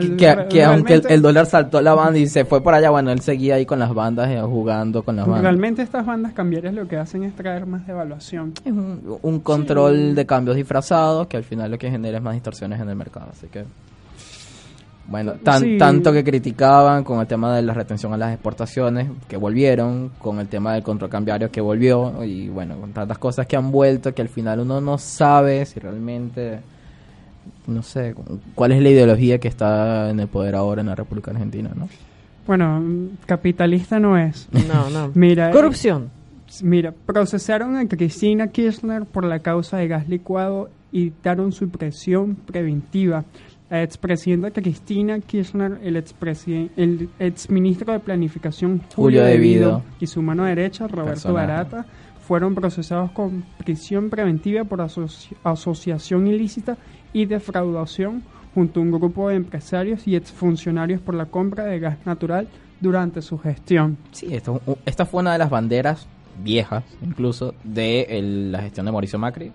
[0.48, 3.56] que, aunque el, dólar saltó la banda y se fue por allá, bueno, él seguía
[3.56, 5.42] ahí con las bandas, eh, jugando con las bandas.
[5.42, 8.54] Realmente estas bandas cambiarias lo que hacen es traer más devaluación.
[8.64, 12.80] Es un, control de cambios disfrazados que al final lo que genera es más distorsiones
[12.80, 13.64] en el mercado, así que...
[15.08, 19.36] Bueno, tan, tanto que criticaban con el tema de la retención a las exportaciones, que
[19.36, 23.56] volvieron, con el tema del control cambiario que volvió, y bueno, con tantas cosas que
[23.56, 26.60] han vuelto que al final uno no sabe si realmente
[27.66, 28.14] no sé,
[28.54, 31.88] cuál es la ideología que está en el poder ahora en la República Argentina, ¿no?
[32.46, 34.48] Bueno, capitalista no es.
[34.68, 35.10] No, no.
[35.14, 36.10] Mira, Corrupción.
[36.62, 42.36] Mira, procesaron a Cristina Kirchner por la causa de gas licuado y dictaron su presión
[42.36, 43.24] preventiva.
[43.68, 45.96] La expresidenta Cristina Kirchner, el,
[46.76, 51.84] el exministro de Planificación Julio, Devido y su mano derecha Roberto Barata
[52.26, 54.80] fueron procesados con prisión preventiva por
[55.44, 56.76] asociación ilícita
[57.12, 58.22] y defraudación
[58.54, 62.48] junto a un grupo de empresarios y exfuncionarios por la compra de gas natural
[62.80, 63.96] durante su gestión.
[64.12, 66.06] Sí, esto, esta fue una de las banderas
[66.42, 68.06] viejas, incluso, de
[68.50, 69.52] la gestión de Mauricio Macri.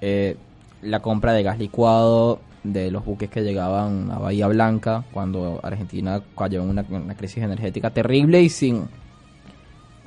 [0.00, 0.36] Eh,
[0.82, 6.22] la compra de gas licuado de los buques que llegaban a Bahía Blanca cuando Argentina
[6.36, 8.88] cayó en una, una crisis energética terrible y sin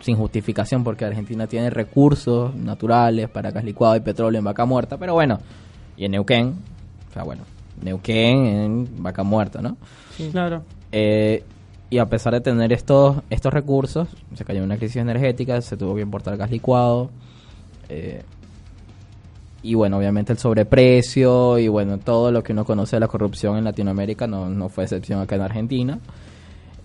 [0.02, 4.98] sin justificación porque Argentina tiene recursos naturales para gas licuado y petróleo en vaca muerta,
[4.98, 5.40] pero bueno,
[5.98, 6.54] y en Neuquén
[7.16, 7.44] sea, bueno,
[7.82, 9.78] Neuquén en vaca muerta, ¿no?
[10.32, 10.64] Claro.
[10.92, 11.44] Eh,
[11.90, 15.78] y a pesar de tener estos, estos recursos, se cayó en una crisis energética, se
[15.78, 17.10] tuvo que importar gas licuado.
[17.90, 18.24] Eh,
[19.66, 23.58] y bueno, obviamente el sobreprecio y bueno, todo lo que uno conoce de la corrupción
[23.58, 26.00] en Latinoamérica no, no fue excepción acá en Argentina.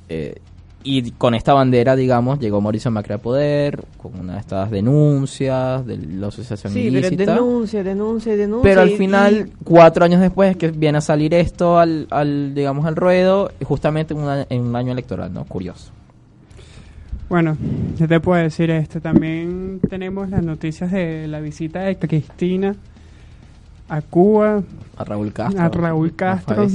[0.08, 0.40] Eh,
[0.82, 5.84] y con esta bandera, digamos, llegó Mauricio Macri a poder, con una de estas denuncias
[5.84, 7.34] de la asociación sí, ilícita.
[7.34, 8.62] denuncia, denuncia, denuncia.
[8.62, 12.96] Pero al final, cuatro años después, que viene a salir esto al, al digamos, al
[12.96, 15.44] ruedo, justamente en, en un año electoral, ¿no?
[15.44, 15.92] Curioso.
[17.30, 17.56] Bueno,
[17.96, 19.00] yo te puedo decir esto.
[19.00, 22.74] También tenemos las noticias de la visita de Cristina
[23.90, 24.62] a Cuba,
[25.00, 25.62] a Raúl Castro.
[25.62, 26.66] A Raúl Castro.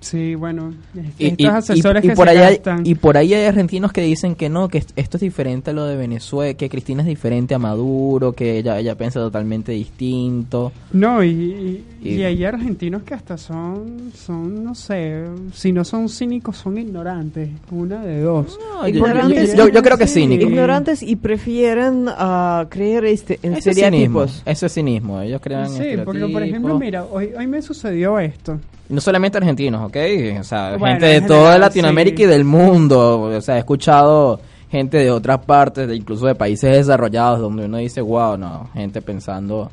[0.00, 0.74] Sí, bueno,
[1.18, 4.68] estos asesores que por se ahí y por ahí hay argentinos que dicen que no,
[4.68, 8.58] que esto es diferente a lo de Venezuela, que Cristina es diferente a Maduro, que
[8.58, 10.70] ella, ella piensa totalmente distinto.
[10.92, 16.58] No, y, y, hay argentinos que hasta son, son, no sé, si no son cínicos,
[16.58, 18.58] son ignorantes, una de dos.
[18.92, 20.46] yo, yo, creo que cínicos.
[20.50, 24.42] Ignorantes y prefieren uh, creer este, en Ese estereotipos.
[24.44, 28.58] Eso es cinismo, ellos creen Sí, porque por ejemplo, mira, hoy, hoy me sucedió esto.
[28.88, 29.96] No solamente argentinos, ¿ok?
[30.40, 33.20] O sea, gente de toda Latinoamérica y del mundo.
[33.22, 37.78] O sea, he escuchado gente de otras partes, de, incluso de países desarrollados, donde uno
[37.78, 39.70] dice, wow, no, gente pensando,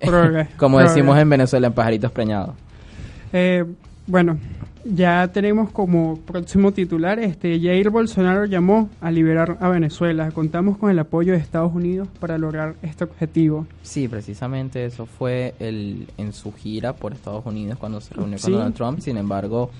[0.56, 2.54] como decimos en Venezuela, en pajaritos preñados.
[3.32, 3.64] Eh,
[4.06, 4.38] bueno,
[4.94, 10.30] ya tenemos como próximo titular, este Jair Bolsonaro llamó a liberar a Venezuela.
[10.30, 13.66] Contamos con el apoyo de Estados Unidos para lograr este objetivo.
[13.82, 18.52] Sí, precisamente eso fue el, en su gira por Estados Unidos cuando se reunió con
[18.52, 19.00] Donald Trump.
[19.00, 19.70] Sin embargo,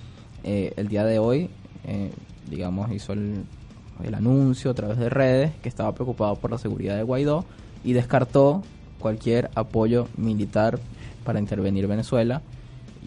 [0.44, 1.49] eh, el día de hoy,
[1.87, 2.12] eh,
[2.51, 3.44] digamos, hizo el,
[4.05, 7.44] el anuncio a través de redes que estaba preocupado por la seguridad de Guaidó
[7.83, 8.62] y descartó
[8.99, 10.79] cualquier apoyo militar
[11.25, 12.42] para intervenir Venezuela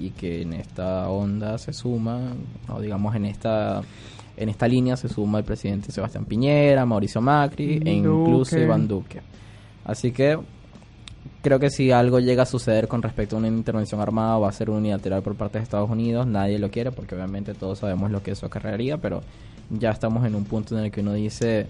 [0.07, 2.19] y que en esta onda se suma,
[2.67, 3.81] o digamos en esta
[4.37, 9.21] en esta línea se suma el presidente Sebastián Piñera, Mauricio Macri e incluso Iván Duque.
[9.85, 10.37] Así que
[11.41, 14.51] creo que si algo llega a suceder con respecto a una intervención armada va a
[14.51, 18.23] ser unilateral por parte de Estados Unidos, nadie lo quiere porque obviamente todos sabemos lo
[18.23, 19.21] que eso acarrearía, pero
[19.69, 21.67] ya estamos en un punto en el que uno dice...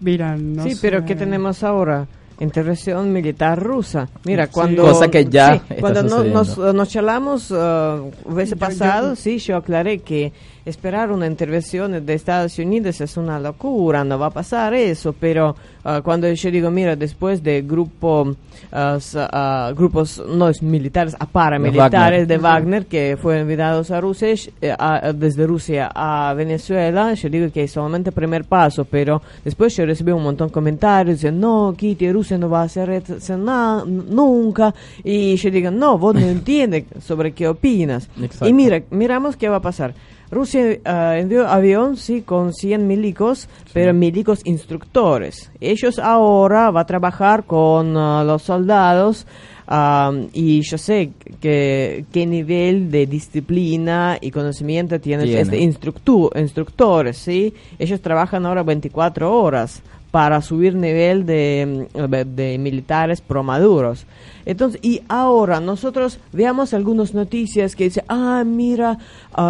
[0.00, 2.08] Mira, no Sí, pero ¿qué tenemos ahora?
[2.40, 4.08] Intervención militar rusa.
[4.24, 4.82] Mira, cuando...
[4.82, 8.10] Cosa que ya cuando nos, nos, charlamos uh,
[8.58, 10.32] pasado, sí, yo aclaré que
[10.70, 15.54] esperar una intervención de Estados Unidos es una locura, no va a pasar eso, pero
[15.84, 22.26] uh, cuando yo digo, mira, después de grupo, uh, grupos no es militares, a paramilitares
[22.26, 24.28] de Wagner que fueron enviados a Rusia,
[24.60, 24.76] eh,
[25.14, 30.12] desde Rusia a Venezuela, yo digo que es solamente primer paso, pero después yo recibí
[30.12, 33.02] un montón de comentarios, dicen, no, Kitty, Rusia no va a hacer
[33.38, 38.08] nada nunca, y yo digo, no, vos no entiendes sobre qué opinas.
[38.42, 39.94] Y mira, miramos qué va a pasar.
[40.30, 45.50] Rusia uh, envió avión, sí, con 100 milicos, pero milicos instructores.
[45.60, 49.26] Ellos ahora van a trabajar con uh, los soldados
[49.68, 57.52] um, y yo sé que qué nivel de disciplina y conocimiento tienen este instructores, ¿sí?
[57.78, 61.88] Ellos trabajan ahora 24 horas para subir nivel de,
[62.26, 64.06] de militares promaduros.
[64.44, 68.98] Entonces, y ahora nosotros veamos algunas noticias que dicen, ah, mira,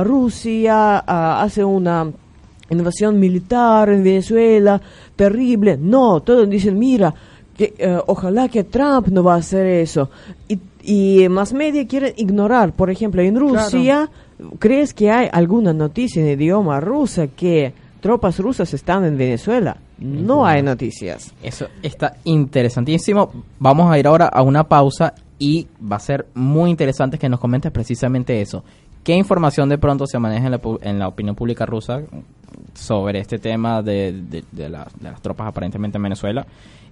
[0.05, 0.99] Rusia
[1.41, 2.11] hace una
[2.71, 4.81] invasión militar en Venezuela,
[5.17, 5.77] terrible.
[5.77, 7.15] No, todos dicen, mira,
[7.57, 10.11] que eh, ojalá que Trump no va a hacer eso.
[10.49, 14.09] Y, y más media quieren ignorar, por ejemplo, en Rusia,
[14.59, 19.77] ¿crees que hay alguna noticia en idioma rusa que tropas rusas están en Venezuela?
[20.01, 21.35] No hay noticias.
[21.43, 23.31] Eso está interesantísimo.
[23.59, 27.41] Vamos a ir ahora a una pausa y va a ser muy interesante que nos
[27.41, 28.65] comentes precisamente eso.
[29.05, 30.51] ¿Qué información de pronto se maneja
[30.83, 32.03] en la, opinión pública rusa
[32.75, 36.47] sobre este tema de, las tropas aparentemente en Venezuela?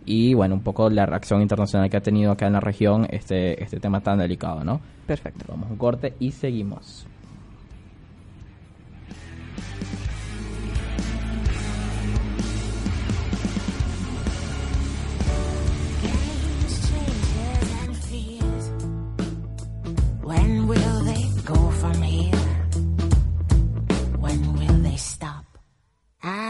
[0.07, 3.63] Y bueno, un poco la reacción internacional que ha tenido acá en la región este,
[3.63, 4.81] este tema tan delicado, ¿no?
[5.07, 5.45] Perfecto.
[5.49, 7.07] Vamos a un corte y seguimos.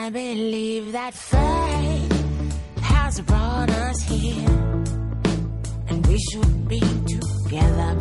[0.08, 2.12] I believe that fate
[2.80, 4.48] has brought us here,
[5.88, 7.94] and we should be together.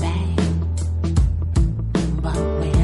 [2.21, 2.76] But we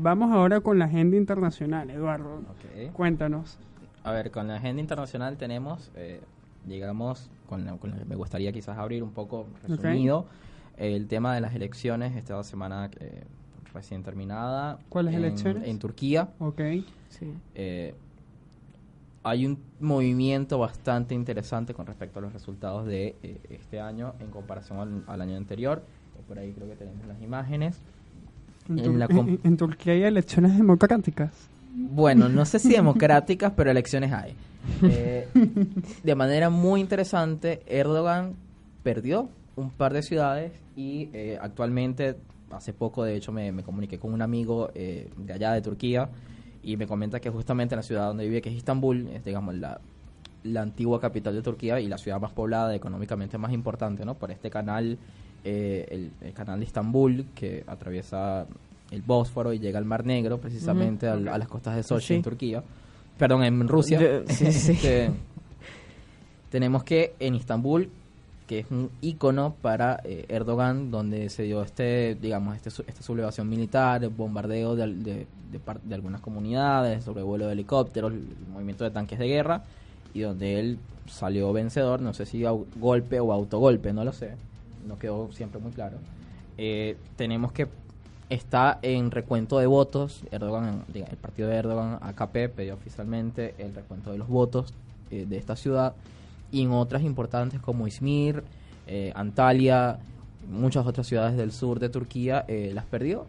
[0.00, 2.42] vamos ahora con la agenda internacional, Eduardo.
[2.92, 3.58] Cuéntanos.
[4.02, 6.20] A ver, con la agenda internacional tenemos, eh,
[6.64, 10.26] digamos, con la, con me gustaría quizás abrir un poco resumido
[10.76, 13.24] el tema de las elecciones esta semana eh,
[13.74, 14.78] recién terminada.
[14.88, 15.68] ¿Cuáles elecciones?
[15.68, 16.30] En Turquía.
[16.38, 16.60] Ok.
[17.10, 17.34] Sí.
[17.54, 17.94] Eh,
[19.22, 24.30] hay un movimiento bastante interesante con respecto a los resultados de eh, este año en
[24.30, 25.82] comparación al, año anterior.
[26.26, 27.82] Por ahí creo que tenemos las imágenes.
[28.70, 31.30] En, Turquía hay elecciones democráticas.
[31.74, 34.34] Bueno, no sé si democráticas, pero elecciones hay.
[34.82, 35.28] Eh,
[36.02, 38.34] de manera muy interesante, Erdogan
[38.82, 42.16] perdió un par de ciudades y eh, actualmente,
[42.50, 46.08] hace poco de hecho me, me comuniqué con un amigo de allá de Turquía
[46.62, 49.54] y me comenta que justamente en la ciudad donde vive, que es Istambul, es digamos
[49.54, 49.80] la,
[50.44, 54.14] la antigua capital de Turquía y la ciudad más poblada, económicamente más importante, ¿no?
[54.14, 54.98] Por este canal,
[55.44, 58.46] eh, el, canal de Istambul, que atraviesa
[58.90, 62.62] el Bósforo y llega al Mar Negro, precisamente a las costas de Sochi, en Turquía.
[63.18, 64.00] Perdón, en Rusia.
[64.28, 65.10] Este,
[66.50, 67.90] tenemos que en Istambul
[68.50, 73.48] que es un icono para eh, Erdogan, donde se dio este, digamos, este, esta sublevación
[73.48, 75.26] militar, el bombardeo de, de,
[75.84, 79.62] de, algunas comunidades, sobrevuelo de helicópteros, el movimiento de tanques de guerra,
[80.14, 82.44] y donde él salió vencedor, no sé si
[82.76, 84.32] golpe o autogolpe, no lo sé,
[84.86, 85.98] no quedó siempre muy claro.
[86.56, 87.68] Eh, tenemos que
[88.28, 94.12] está en recuento de votos, Erdogan, el partido de Erdogan, AKP, pidió oficialmente el recuento
[94.12, 94.72] de los votos
[95.10, 95.94] eh, de esta ciudad
[96.52, 98.44] y en otras importantes como Izmir,
[98.86, 99.98] eh, Antalya,
[100.48, 103.26] muchas otras ciudades del sur de Turquía las perdió.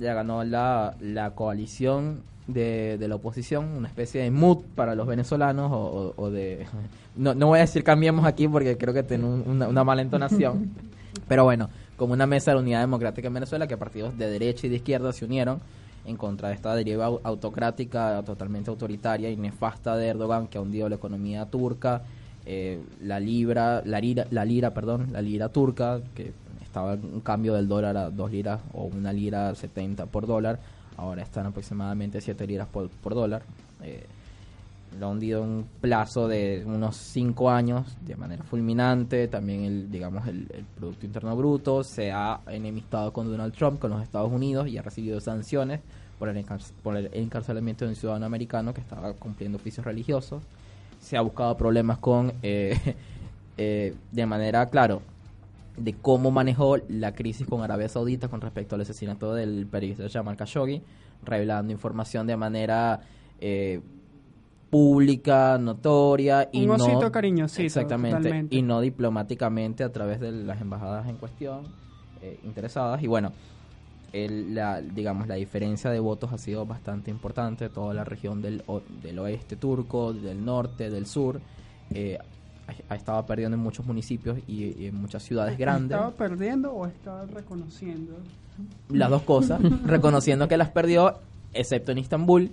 [0.00, 5.06] Ya ganó la, la coalición de, de, la oposición, una especie de mood para los
[5.06, 6.66] venezolanos o, de...
[7.16, 10.70] No, no voy a decir cambiemos aquí porque creo que tiene una, una mala entonación,
[11.28, 14.66] pero bueno, como una mesa de la unidad democrática en Venezuela que partidos de derecha
[14.66, 15.60] y de izquierda se unieron
[16.06, 20.88] en contra de esta deriva autocrática, totalmente autoritaria y nefasta de Erdogan que ha hundido
[20.88, 22.02] la economía turca,
[22.46, 26.32] eh, la libra, la lira, la lira, perdón, la lira turca, que
[26.70, 30.58] estaba un cambio del dólar a 2 liras o una lira 70 por dólar,
[30.96, 33.42] ahora están aproximadamente 7 liras por, dólar.
[33.82, 34.06] Eh,
[34.98, 39.28] lo ha hundido un plazo de unos 5 años de manera fulminante.
[39.28, 40.46] También el, digamos, el,
[40.76, 44.82] Producto Interno Bruto se ha enemistado con Donald Trump, con los Estados Unidos y ha
[44.82, 45.80] recibido sanciones
[46.18, 46.44] por el,
[46.82, 50.42] por el encarcelamiento de un ciudadano americano que estaba cumpliendo oficios religiosos
[51.00, 52.78] se ha buscado problemas con, eh,
[53.56, 55.02] eh, de manera, claro,
[55.80, 60.36] de cómo manejó la crisis con Arabia Saudita con respecto al asesinato del periodista Jamal
[60.36, 60.82] Khashoggi,
[61.24, 63.00] revelando información de manera
[63.40, 63.80] eh,
[64.70, 68.46] pública, notoria y Un no cariñosito, exactamente.
[68.50, 71.64] y no diplomáticamente a través de las embajadas en cuestión
[72.44, 73.02] interesadas.
[73.02, 73.32] Y bueno
[74.12, 77.68] la, digamos, la diferencia de votos ha sido bastante importante.
[77.68, 78.62] Toda la región del,
[79.02, 81.40] del oeste turco, del norte, del sur,
[81.90, 82.18] eh,
[82.88, 85.96] ha, estado perdiendo en muchos municipios y, en muchas ciudades grandes.
[85.96, 88.16] ¿Estaba perdiendo o estaba reconociendo?
[88.88, 91.18] Las dos cosas, reconociendo que las perdió,
[91.52, 92.50] excepto en Istambul.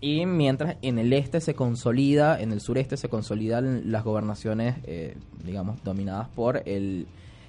[0.00, 5.16] Y mientras en el este se consolida, en el sureste se consolidan las gobernaciones, eh,
[5.44, 7.06] digamos, dominadas por el,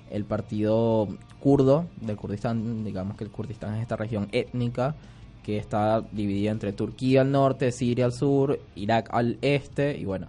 [0.10, 1.08] el partido
[1.40, 4.96] kurdo del Kurdistán, digamos que el Kurdistán es esta región étnica
[5.44, 10.28] que está dividida entre Turquía al norte, Siria al sur, Irak al este, y bueno,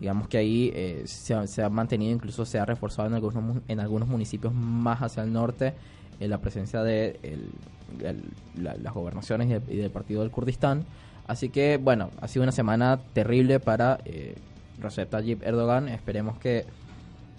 [0.00, 4.08] digamos que ahí eh, se, ha, mantenido, incluso se ha reforzado en algunos, en algunos
[4.08, 5.74] municipios más hacia el norte
[6.20, 7.18] en la presencia de
[8.56, 10.84] las gobernaciones y, del partido del Kurdistán.
[11.26, 14.34] Así que, bueno, ha sido una semana terrible para eh,
[14.80, 15.88] Recep Tayyip Erdogan.
[15.88, 16.66] Esperemos que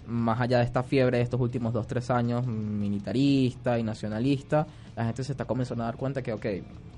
[0.06, 5.04] más allá de esta fiebre de estos últimos dos, tres años, militarista y nacionalista, la
[5.04, 6.46] gente se está comenzando a dar cuenta que, ok,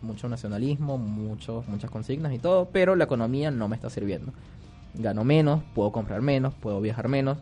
[0.03, 4.33] mucho nacionalismo, muchos muchas consignas y todo, pero la economía no me está sirviendo.
[4.95, 7.39] Gano menos, puedo comprar menos, puedo viajar menos.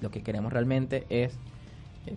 [0.00, 1.32] Lo que queremos realmente es
[2.06, 2.14] eh,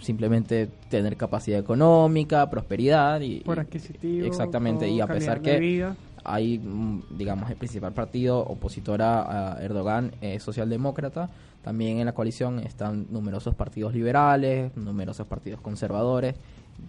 [0.00, 3.40] simplemente tener capacidad económica, prosperidad y...
[3.40, 4.26] Por adquisitivo.
[4.26, 5.86] Exactamente, y a pesar que
[6.24, 11.30] hay, mm, digamos, el principal partido opositor a Erdogan es socialdemócrata,
[11.64, 16.34] también en la coalición están numerosos partidos liberales, numerosos partidos conservadores,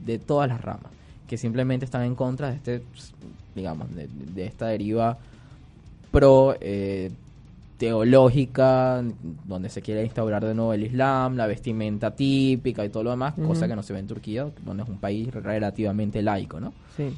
[0.06, 0.92] de todas las ramas,
[1.28, 2.84] que simplemente están en contra de este,
[3.56, 5.18] digamos, de, esta deriva
[6.16, 7.12] pro eh,
[7.78, 9.04] teológica,
[9.44, 13.34] donde se quiere instaurar de nuevo el Islam, la vestimenta típica y todo lo demás,
[13.46, 16.72] cosa que no se ve en Turquía, donde es un país relativamente laico, ¿no?
[16.96, 17.14] Sí.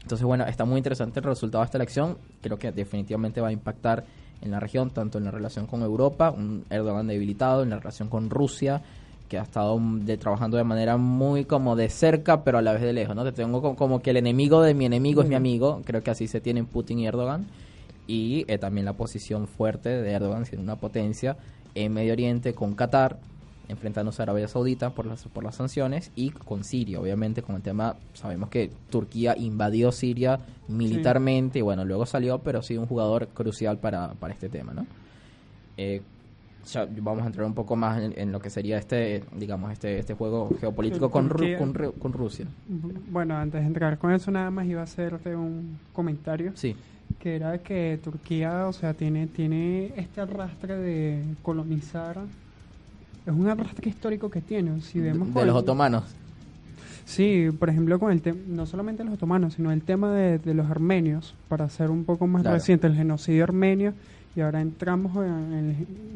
[0.00, 2.16] Entonces, bueno, está muy interesante el resultado de esta elección.
[2.40, 4.04] Creo que definitivamente va a impactar
[4.40, 8.08] en la región, tanto en la relación con Europa, un Erdogan debilitado, en la relación
[8.08, 8.80] con Rusia,
[9.28, 12.82] que ha estado de, trabajando de manera muy como de cerca, pero a la vez
[12.82, 13.24] de lejos, ¿no?
[13.24, 16.26] Te tengo como, que el enemigo de mi enemigo es mi amigo, creo que así
[16.26, 17.46] se tienen Putin y Erdogan,
[18.06, 21.36] y eh, también la posición fuerte de Erdogan siendo una potencia
[21.74, 23.18] en Medio Oriente con Qatar,
[23.68, 27.62] enfrentándose a Arabia Saudita por las, por las sanciones y con Siria, obviamente con el
[27.62, 33.28] tema, sabemos que Turquía invadió Siria militarmente y bueno, luego salió, pero sí un jugador
[33.28, 34.86] crucial para, para este tema, ¿no?
[35.76, 36.02] Eh,
[36.66, 40.14] ya vamos a entrar un poco más en, lo que sería este, digamos, este, este
[40.14, 42.46] juego geopolítico con, con, Rusia.
[43.10, 46.52] Bueno, antes de entrar con eso nada más iba a hacerte un comentario.
[46.54, 46.74] Sí.
[47.18, 52.18] Que era que Turquía, o sea, tiene, tiene este arrastre de colonizar.
[53.26, 54.80] Es un arrastre histórico que tiene.
[54.82, 56.04] Si vemos de, los otomanos.
[57.06, 60.70] Sí, por ejemplo, con el tema, no solamente los otomanos, sino el tema de, los
[60.70, 63.94] armenios, para ser un poco más reciente, el genocidio armenio
[64.36, 65.12] y ahora entramos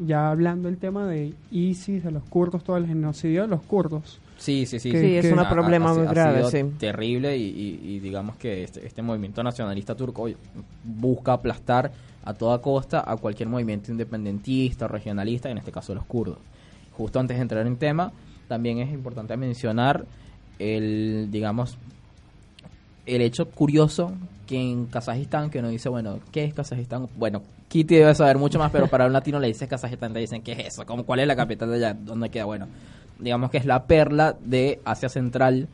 [0.05, 4.19] ya hablando del tema de ISIS, de los kurdos, todo el genocidio de los kurdos.
[4.37, 4.91] Sí, sí, sí.
[4.91, 6.63] Sí, es un problema muy grave, sí.
[6.77, 10.27] Terrible y, digamos que este, este, movimiento nacionalista turco
[10.83, 11.91] busca aplastar
[12.23, 16.37] a toda costa a cualquier movimiento independentista o regionalista, en este caso los kurdos.
[16.97, 18.11] Justo antes de entrar en tema,
[18.47, 20.05] también es importante mencionar
[20.57, 21.77] el, digamos,
[23.05, 24.13] el hecho curioso
[24.45, 27.07] que en Kazajistán, que uno dice, bueno, ¿qué es Kazajistán?
[27.17, 30.41] Bueno, Kitty debe saber mucho más, pero para un latino le dices Kazajistán, te dicen,
[30.41, 30.85] ¿qué es eso?
[30.85, 31.93] ¿Cómo, ¿Cuál es la capital de allá?
[31.93, 32.45] ¿Dónde queda?
[32.45, 32.67] Bueno,
[33.19, 35.67] digamos que es la perla de Asia Central,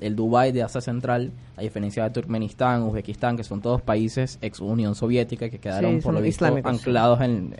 [0.00, 4.60] el Dubai de Asia Central, a diferencia de Turkmenistán, Uzbekistán, que son todos países ex
[4.60, 7.54] Unión Soviética que quedaron por lo visto anclados en,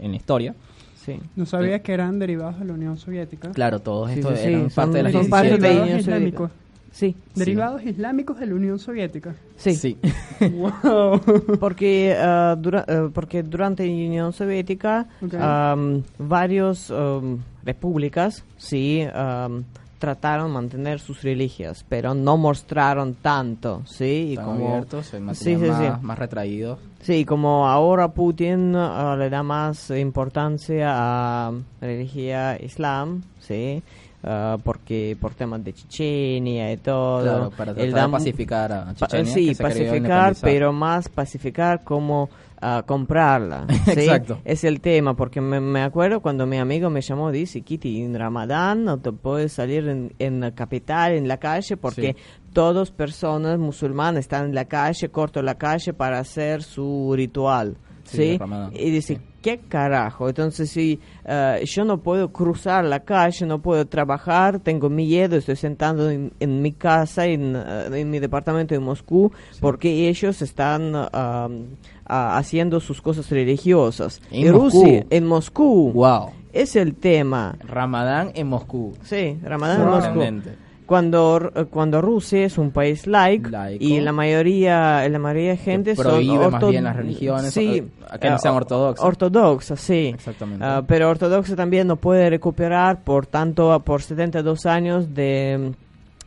[0.00, 0.54] la historia.
[0.96, 1.20] Sí.
[1.36, 3.52] ¿No sabías que eran derivados de la Unión Soviética?
[3.52, 6.50] Claro, todos estos eran parte de la Unión Soviética.
[6.98, 7.14] Sí.
[7.36, 9.36] Derivados islámicos de la Unión Soviética.
[9.54, 9.76] Sí.
[9.76, 9.96] sí.
[10.40, 11.20] wow.
[11.60, 19.62] Porque, uh, dura, uh, porque durante la Unión Soviética um, varios um, repúblicas sí um,
[20.00, 25.56] trataron de mantener sus religias, pero no mostraron tanto, sí, y como abiertos, se sí,
[25.56, 26.80] más, más retraídos.
[27.00, 33.84] Sí, como ahora Putin uh, le da más importancia a la religión islam, sí,
[34.20, 37.22] Uh, porque por temas de Chechenia y todo.
[37.22, 39.32] Claro, para tratar de pacificar a Chechenia.
[39.32, 42.28] sí, pacificar, pero más pacificar como
[42.60, 43.66] uh, comprarla.
[43.86, 44.40] Exacto.
[44.44, 48.18] Es el tema, porque me, me, acuerdo cuando mi amigo me llamó, dice, Kitty, en
[48.18, 52.16] Ramadán no te puedes salir en, en la capital, en la calle, porque
[52.52, 57.76] todas personas musulmanas están en la calle, corto la calle para hacer su ritual.
[58.08, 58.38] ¿Sí?
[58.72, 60.28] Y dice, ¿qué carajo?
[60.28, 65.56] Entonces, si eh, yo no puedo cruzar la calle, no puedo trabajar, tengo miedo, estoy
[65.56, 70.94] sentado en, mi casa, en, eh, en, mi departamento en Moscú, porque ellos están
[72.06, 74.20] haciendo sus cosas religiosas.
[74.30, 75.92] En Rusia, en Moscú.
[75.92, 76.30] Wow.
[76.52, 77.56] Es el tema.
[77.60, 78.94] Ramadán en Moscú.
[79.02, 85.18] Sí, Ramadán en Moscú cuando cuando Rusia es un país laico, y la mayoría la
[85.18, 87.84] mayoría de gente son más bien las religiones sí,
[88.18, 89.04] que no sean ortodoxas.
[89.04, 90.12] ortodoxas sí.
[90.14, 90.64] Exactamente.
[90.64, 95.74] Ah, pero ortodoxa también no puede recuperar por tanto por 72 años de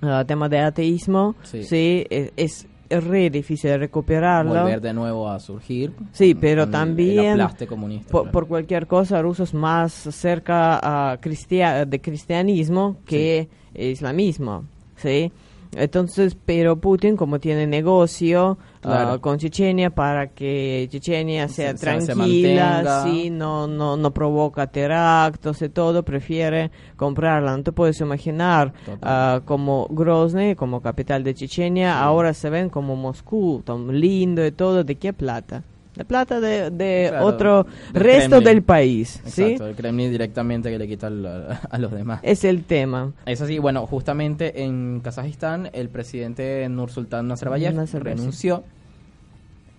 [0.04, 4.62] uh, tema de ateísmo sí, e, es, es re difícil recuperarlo.
[4.62, 5.92] Volver de nuevo a surgir.
[6.12, 14.66] Sí, pero también comunista, por, cualquier cosa, rusos más cerca a de cristianismo que islamismo,
[14.96, 15.32] ¿sí?
[15.74, 23.30] Entonces, pero Putin como tiene negocio ah, con Chechenia para que Chechenia sea tranquila, sí,
[23.30, 27.56] no, no, no provoca teractos y todo, prefiere comprarla.
[27.56, 32.98] No te puedes imaginar uh, como Grozny, como capital de Chechenia, ahora se ven como
[32.98, 35.64] Moscú, tan lindo y todo, ¿de qué plata?
[35.96, 39.22] De plata de, otro resto del país.
[39.26, 42.22] Exacto, el Kremlin directamente que le quita a los demás.
[42.24, 43.14] Es el tema.
[43.26, 48.64] Es así, bueno, justamente en Kazajistán el presidente Nursultán Nazarbayev, renunció,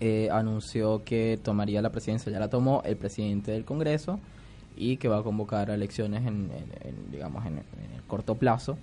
[0.01, 4.21] eh, anunció que tomaría la presidencia, ya la tomó el presidente del Congreso
[4.77, 6.51] y que va a convocar elecciones en,
[7.11, 8.77] digamos, en, el corto plazo.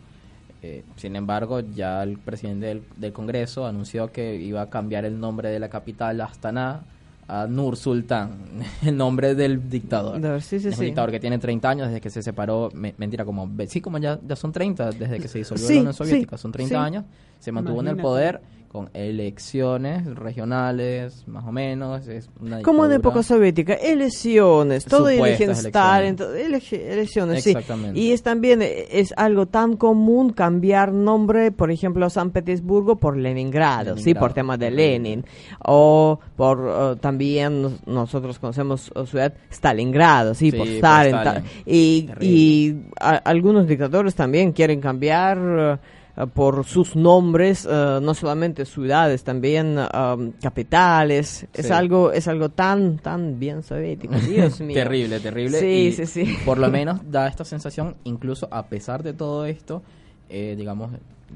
[0.62, 5.20] Eh, sin embargo, ya el presidente del, del, Congreso anunció que iba a cambiar el
[5.20, 6.84] nombre de la capital a Astana
[7.30, 8.32] a Nur Sultan,
[8.86, 10.42] el nombre del dictador.
[10.42, 13.50] Sí, sí, es un dictador que tiene 30 años desde que se separó, mentira, como,
[13.68, 16.84] sí, como ya, ya son 30 desde que se disolvió la Unión Soviética, son 30
[16.84, 17.06] años,
[17.40, 22.08] se mantuvo en el poder, con elecciones regionales, más o menos.
[22.08, 26.88] Es una Como en época soviética, elecciones, todo eligen Stalin, elecciones.
[26.94, 27.50] elecciones, sí.
[27.50, 28.00] Exactamente.
[28.00, 33.18] Y es también es algo tan común cambiar nombre, por ejemplo, a San Petersburgo por
[33.18, 35.26] Leningrado, sí, por tema de Lenin,
[35.66, 41.44] o por eh, también nos- nosotros conocemos ciudad Stalingrado, sí, Sí, por por Stalin, Stalin.
[41.44, 45.80] ta- y, y a- algunos dictadores también quieren cambiar
[46.20, 51.48] eh, por sus nombres, eh, no solamente ciudades, también um, capitales.
[51.54, 54.74] Es algo es algo tan tan bien soviético, Dios mío.
[54.76, 55.60] terrible, terrible.
[55.60, 56.38] Sí, y sí, sí.
[56.46, 59.82] Por lo menos da esta sensación, incluso a pesar de todo esto,
[60.30, 60.92] eh, digamos,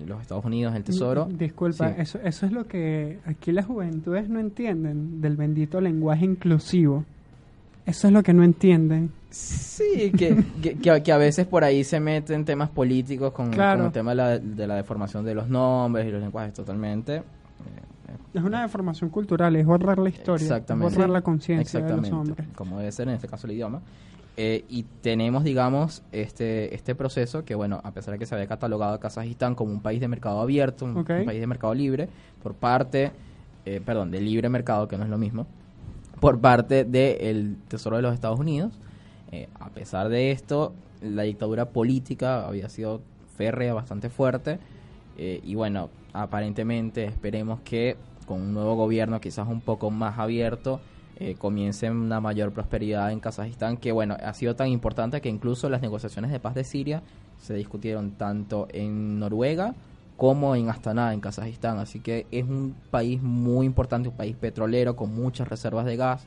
[0.07, 1.27] los Estados Unidos, el Tesoro.
[1.27, 1.95] Mm, Disculpa, Sí.
[2.01, 7.05] eso, eso es lo que aquí las juventudes no entienden del bendito lenguaje inclusivo.
[7.86, 9.11] Eso es lo que no entienden.
[9.29, 13.79] Sí, que, que, que a- veces por ahí se meten temas políticos con, Claro.
[13.79, 17.23] con el tema de la, de la deformación de los nombres y los lenguajes totalmente.
[18.34, 20.93] Es una deformación cultural, es borrar la historia, Exactamente.
[20.95, 22.47] borrar la conciencia de los hombres.
[22.55, 23.81] como debe ser en este caso el idioma.
[24.36, 28.47] Eh, y tenemos, digamos, este, este proceso que, bueno, a pesar de que se había
[28.47, 32.09] catalogado a Kazajistán como un país de mercado abierto, un país de mercado libre,
[32.41, 33.11] por parte,
[33.65, 35.45] eh, perdón, de libre mercado, que no es lo mismo,
[36.24, 38.71] por parte del Tesoro de los Estados Unidos,
[39.34, 43.01] eh, a pesar de esto, la dictadura política había sido
[43.36, 44.57] férrea, bastante fuerte,
[45.17, 50.80] eh, y bueno, aparentemente esperemos que con un nuevo gobierno quizás un poco más abierto,
[51.19, 55.69] eh, comience una mayor prosperidad en Kazajistán, que bueno, ha sido tan importante que incluso
[55.69, 57.03] las negociaciones de paz de Siria
[57.38, 59.76] se discutieron tanto en Noruega
[60.24, 61.80] como en Astana, en Kazajistán.
[61.80, 66.26] Así que es un país muy importante, un país petrolero con muchas reservas de gas,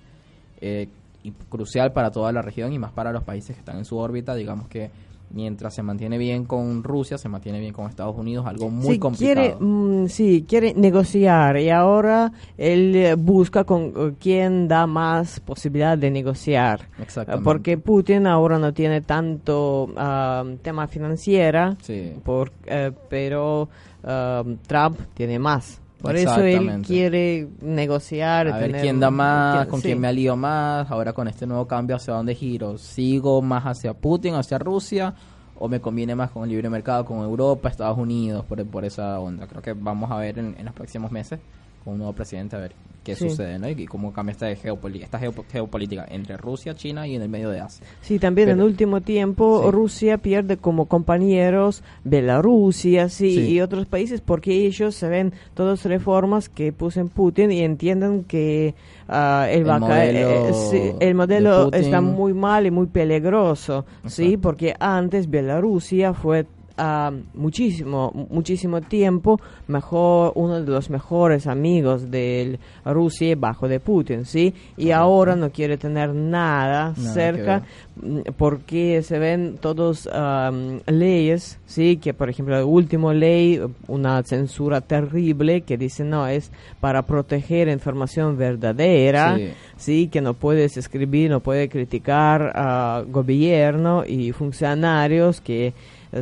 [0.61, 0.91] eh,
[1.23, 3.97] y crucial para toda la región y más para los países que están en su
[3.97, 4.35] órbita.
[4.35, 4.91] Digamos que
[5.31, 8.99] mientras se mantiene bien con Rusia, se mantiene bien con Estados Unidos, algo muy sí,
[8.99, 9.35] complicado.
[9.41, 15.41] Quiere, mm, sí, quiere negociar y ahora él eh, busca con eh, quién da más
[15.41, 16.89] posibilidad de negociar.
[17.01, 17.45] Exactamente.
[17.45, 22.13] Porque Putin ahora no tiene tanto ah, tema financiera, Sí.
[22.25, 23.69] por, eh, pero
[24.05, 25.81] ah, Trump tiene más.
[26.07, 28.49] Por eso él quiere negociar.
[28.49, 29.89] A ver quién da más, quién- con sí.
[29.89, 32.79] quién me alío más, ahora con este nuevo cambio hacia dónde giro.
[32.79, 35.15] ¿Sigo más hacia Putin, hacia Rusia?
[35.59, 39.19] ¿O me conviene más con el libre mercado, con Europa, Estados Unidos, por, por esa
[39.21, 39.47] onda?
[39.47, 41.39] Creo que vamos a ver en, en los próximos meses
[41.87, 42.73] con un nuevo presidente a ver
[43.05, 43.31] qué Sí.
[43.31, 43.69] sucede, ¿no?
[43.69, 47.51] Y, cómo cambia esta, geopoli- esta geopo- geopolítica entre Rusia, China y en el medio
[47.51, 47.87] de Asia.
[48.01, 49.71] Sí, también Pero- en último tiempo Sí.
[49.71, 53.53] Rusia pierde como compañeros Bielorrusia sí, Sí.
[53.53, 58.25] y otros países porque ellos se ven todas reformas que puso en Putin y entienden
[58.25, 58.75] que él
[59.09, 60.15] El va a caer.
[60.27, 64.41] modelo eh, sí, el de modelo está muy mal y muy peligroso, sí, Exacto.
[64.43, 66.45] porque antes Bielorrusia fue
[67.35, 74.53] muchísimo muchísimo tiempo mejor uno de los mejores amigos de Rusia bajo de Putin, sí,
[74.77, 77.63] y ahora no quiere tener nada, cerca
[78.01, 84.23] mm, porque se ven todos am, leyes, sí, que por ejemplo la última ley, una
[84.23, 86.51] censura terrible que dice no es
[86.81, 89.53] para proteger información verdadera, Sí.
[89.77, 95.73] sí, que no puedes escribir, no puedes criticar a gobierno y funcionarios que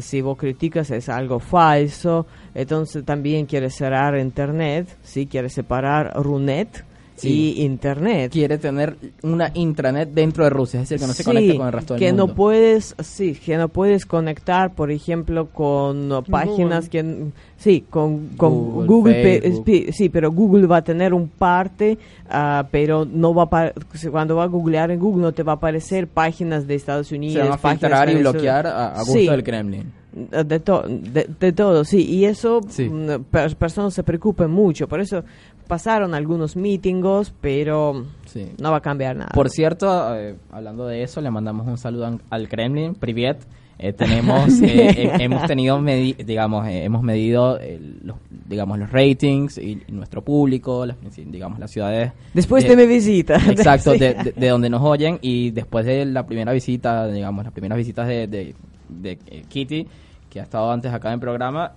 [0.00, 6.84] si vos criticas es algo falso, entonces también quiere cerrar internet, sí, quiere separar Runet
[7.16, 7.54] Sí.
[7.58, 8.32] y internet.
[8.32, 11.66] Quiere tener una intranet dentro de Rusia, es decir, que no se Sí, conecte con
[11.68, 12.26] el resto del que mundo.
[12.26, 18.30] no puedes sí que no puedes conectar por ejemplo con uh, páginas que sí con,
[18.36, 21.98] con Google, pe- sí pero Google va a tener un parte
[22.28, 23.72] ah, pero no va a
[24.10, 27.34] cuando va a googlear en Google no te va a aparecer páginas de Estados Unidos
[27.44, 29.28] se van a filtrar y bloquear a, a gusto Sí.
[29.28, 29.92] del Kremlin.
[30.14, 32.88] de, to- de, de todo, sí, y eso Sí.
[32.88, 35.24] mm, per- personas se preocupan mucho, por eso
[35.66, 38.52] pasaron algunos meetingos, pero Sí.
[38.60, 39.30] no va a cambiar nada.
[39.34, 43.38] Por cierto, eh, hablando de eso, le mandamos un saludo al Kremlin, Privet.
[43.76, 48.90] Eh, tenemos, eh, eh, hemos tenido, medi- digamos, eh, hemos medido eh, los, digamos, los
[48.92, 52.12] ratings y, nuestro público, las, digamos, las ciudades.
[52.32, 53.34] Después de mi visita.
[53.50, 57.52] Exacto, de, de- de donde nos oyen y después de la primera visita, digamos, las
[57.52, 58.54] primeras visitas de, de,
[58.88, 59.16] de,
[59.48, 59.88] Kitty,
[60.30, 61.72] que ha estado antes acá en el programa,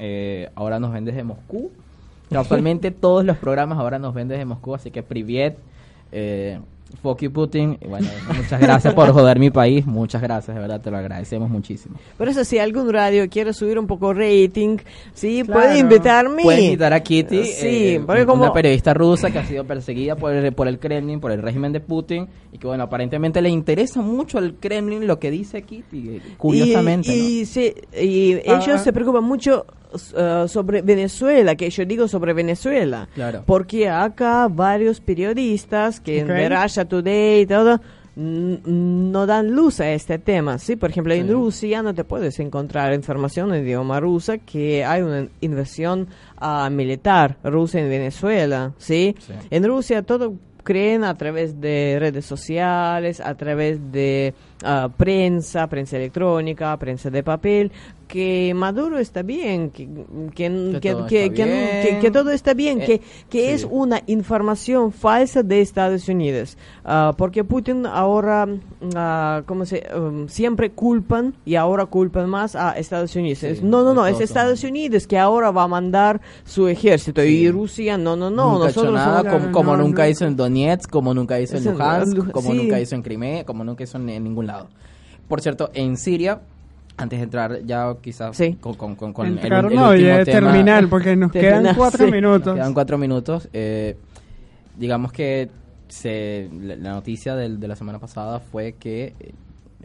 [0.56, 1.72] ahora nos ven desde Moscú.
[2.32, 5.58] Casualmente todos los programas ahora nos ven desde Moscú, así que Privet,
[6.12, 6.60] eh,
[7.02, 10.80] fuck you Putin, y bueno, muchas gracias por joder mi país, muchas gracias, de verdad
[10.80, 11.98] te lo agradecemos muchísimo.
[12.18, 14.78] Por eso, si algún radio quiere subir un poco rating,
[15.14, 15.60] sí, Claro.
[15.62, 16.44] puede invitarme.
[16.44, 18.54] Pueden invitar a Kitty, Sí, eh, porque una como...
[18.54, 21.82] periodista rusa que ha sido perseguida por el, por el Kremlin, por el régimen de
[21.82, 26.22] Putin, y que bueno, aparentemente le interesa mucho al Kremlin lo que dice Kitty, eh,
[26.38, 27.14] curiosamente.
[27.14, 28.78] Y, y, sí, y Ah, ellos ah.
[28.78, 33.08] se preocupan mucho uh, sobre Venezuela, que yo digo sobre Venezuela.
[33.14, 33.44] Claro.
[33.46, 36.30] Porque acá varios periodistas que Ok.
[36.30, 37.80] en Russia Today y todo
[38.18, 40.76] no dan luz a este tema, ¿sí?
[40.76, 41.32] Por ejemplo, en.
[41.32, 46.08] Rusia no te puedes encontrar información en idioma rusa que hay una invasión
[46.38, 49.16] ah, militar rusa en Venezuela, ¿sí?
[49.20, 49.34] Sí.
[49.52, 50.34] En Rusia todo
[50.64, 54.34] creen a través de redes sociales, a través de
[54.64, 57.72] ah, prensa, prensa electrónica, prensa de papel,
[58.08, 59.86] que Maduro está bien, que,
[60.34, 61.82] que, Que que- todo que- está bien.
[61.84, 63.48] que- que todo está bien, Eh, que, sí.
[63.54, 66.58] es una información falsa de Estados Unidos,
[66.90, 68.48] Ah, porque Putin ahora,
[68.96, 73.40] ah, ¿cómo se, um, siempre culpan y ahora culpan más a Estados Unidos.
[73.40, 74.64] Sí, no, no, no, es Estados.
[74.64, 77.28] Unidos que ahora va a mandar su ejército Sí.
[77.28, 80.10] y Rusia, no, no, no, nunca nosotros nada, somos- como, como no, nunca no.
[80.10, 83.64] hizo en Donetsk, como nunca hizo en Luhansk, Lu- como nunca hizo en Crimea, como
[83.66, 84.68] nunca hizo en, en ningún lado.
[85.28, 86.40] Por cierto, en Siria,
[86.98, 88.56] antes de entrar ya quizás Sí.
[88.60, 91.76] con, con, con, con Entrar el, no, último ya tema, terminar, porque nos Terminar, quedan
[91.76, 92.12] cuatro sí.
[92.12, 92.46] minutos.
[92.48, 93.50] Nos quedan cuatro minutos.
[93.54, 93.98] eh,
[94.78, 95.50] digamos que
[95.88, 99.34] se, la la noticia del- de la semana pasada fue que eh,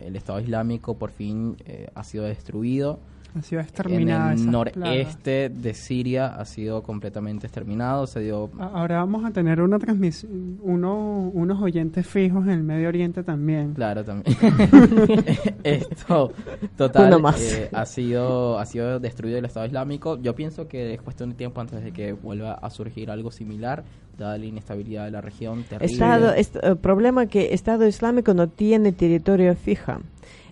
[0.00, 2.98] el Estado Islámico por fin eh, ha sido destruido.
[3.34, 4.70] Ha sido En exterminada el esa plaga.
[4.76, 8.06] noreste de Siria ha sido completamente exterminado.
[8.06, 12.88] Se dio Ahora vamos a tener una transmisión, uno, unos oyentes fijos en el Medio
[12.88, 13.72] Oriente también.
[13.72, 14.36] Claro, también.
[15.64, 16.32] Esto,
[16.76, 17.40] total, Uno más.
[17.40, 20.18] eh, ha sido ha sido destruido el Estado Islámico.
[20.20, 23.84] Yo pienso que es cuestión de tiempo antes de que vuelva a surgir algo similar,
[24.18, 25.62] dada la inestabilidad de la región.
[25.64, 25.92] Terrible.
[25.92, 30.00] Estado, est- eh, problema que Estado Islámico no tiene territorio fija.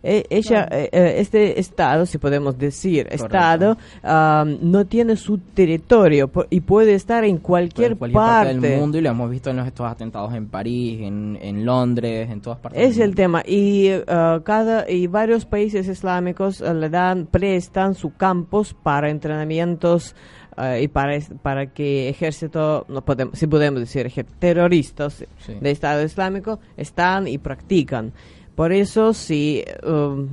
[0.03, 6.30] Eh, ella, eh, eh, este Estado, si podemos decir Estado, ah, no tiene su territorio
[6.48, 8.53] y puede estar en cualquier, en cualquier parte.
[8.55, 8.68] parte.
[8.68, 12.30] del mundo y lo hemos visto en los, estos atentados en París, en, en Londres,
[12.30, 12.80] en todas partes.
[12.80, 13.16] Es del el mundo.
[13.16, 14.05] tema y eh,
[14.44, 20.14] cada y varios países islámicos eh, le dan prestan sus campos para entrenamientos
[20.57, 25.55] eh, y para para que ejército no podemos si podemos decir terroristas Sí.
[25.61, 28.12] de Estado Islámico están y practican.
[28.61, 30.28] Por eso si um,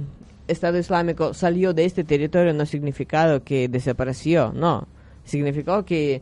[0.49, 4.85] Estado Islámico salió de este territorio no significado que desapareció, no.
[5.23, 6.21] Significó que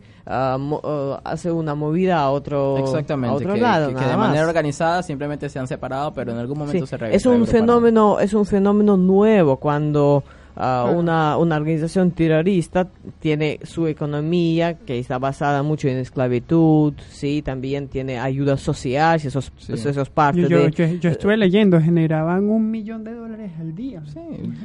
[0.59, 3.87] mo- ah, hace una movida a otro, Exactamente, a otro que, lado.
[3.89, 4.27] que- que de más.
[4.27, 7.47] manera organizada simplemente se han separado, pero en algún momento Sí, se re- es un
[7.47, 10.23] fenómeno es un fenómeno nuevo cuando
[10.55, 10.97] Claro.
[10.97, 12.87] una, una organización terrorista
[13.19, 19.27] tiene su economía que está basada mucho en esclavitud sí también tiene ayuda social si
[19.27, 19.73] esos Sí.
[19.73, 23.75] esos parte Yo, yo, de yo- yo estuve leyendo, generaban un millón de dólares al
[23.75, 24.01] día.
[24.05, 24.19] Sí,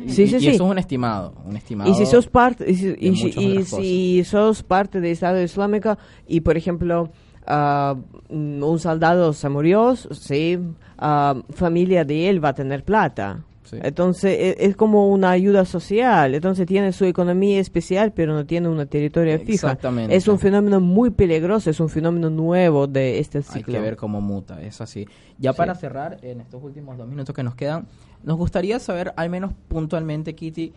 [0.07, 0.49] Sí, y, sí, y sí.
[0.49, 1.91] eso es un estimado, un estimado.
[1.91, 3.17] y si sos parte y si, y
[3.65, 7.11] si- y sos parte del Estado Islámico y por ejemplo
[7.49, 10.59] mm, un soldado se murió sí
[10.99, 13.79] ah, familia de él va a tener plata Sí.
[13.83, 16.35] Entonces e- es, como una ayuda social.
[16.35, 19.53] Entonces tiene su economía especial, pero no tiene una territorio fija.
[19.53, 20.17] Exactamente.
[20.17, 23.75] Es un fenómeno muy peligroso, es un fenómeno nuevo de este Hay ciclo.
[23.75, 25.07] que ver cómo muta, es así.
[25.39, 25.57] Ya Sí.
[25.59, 27.87] para cerrar, en estos últimos dos minutos que nos quedan,
[28.25, 30.73] nos gustaría saber, al menos puntualmente, Kitty,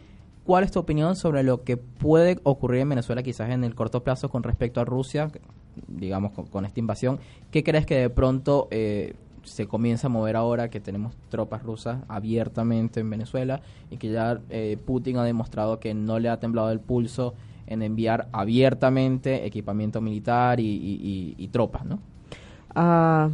[0.45, 4.03] cuál es tu opinión sobre lo que puede ocurrir en Venezuela quizás en el corto
[4.03, 5.29] plazo con respecto a Rusia,
[5.87, 7.19] digamos, con, con esta invasión.
[7.49, 11.99] ¿Qué crees que de pronto eh, se comienza a mover ahora que tenemos tropas rusas
[12.07, 16.71] abiertamente en Venezuela y que ya eh, Putin ha demostrado que no le ha temblado
[16.71, 17.33] el pulso
[17.67, 21.99] en enviar abiertamente equipamiento militar y, tropas, ¿no?
[22.75, 23.29] Ah,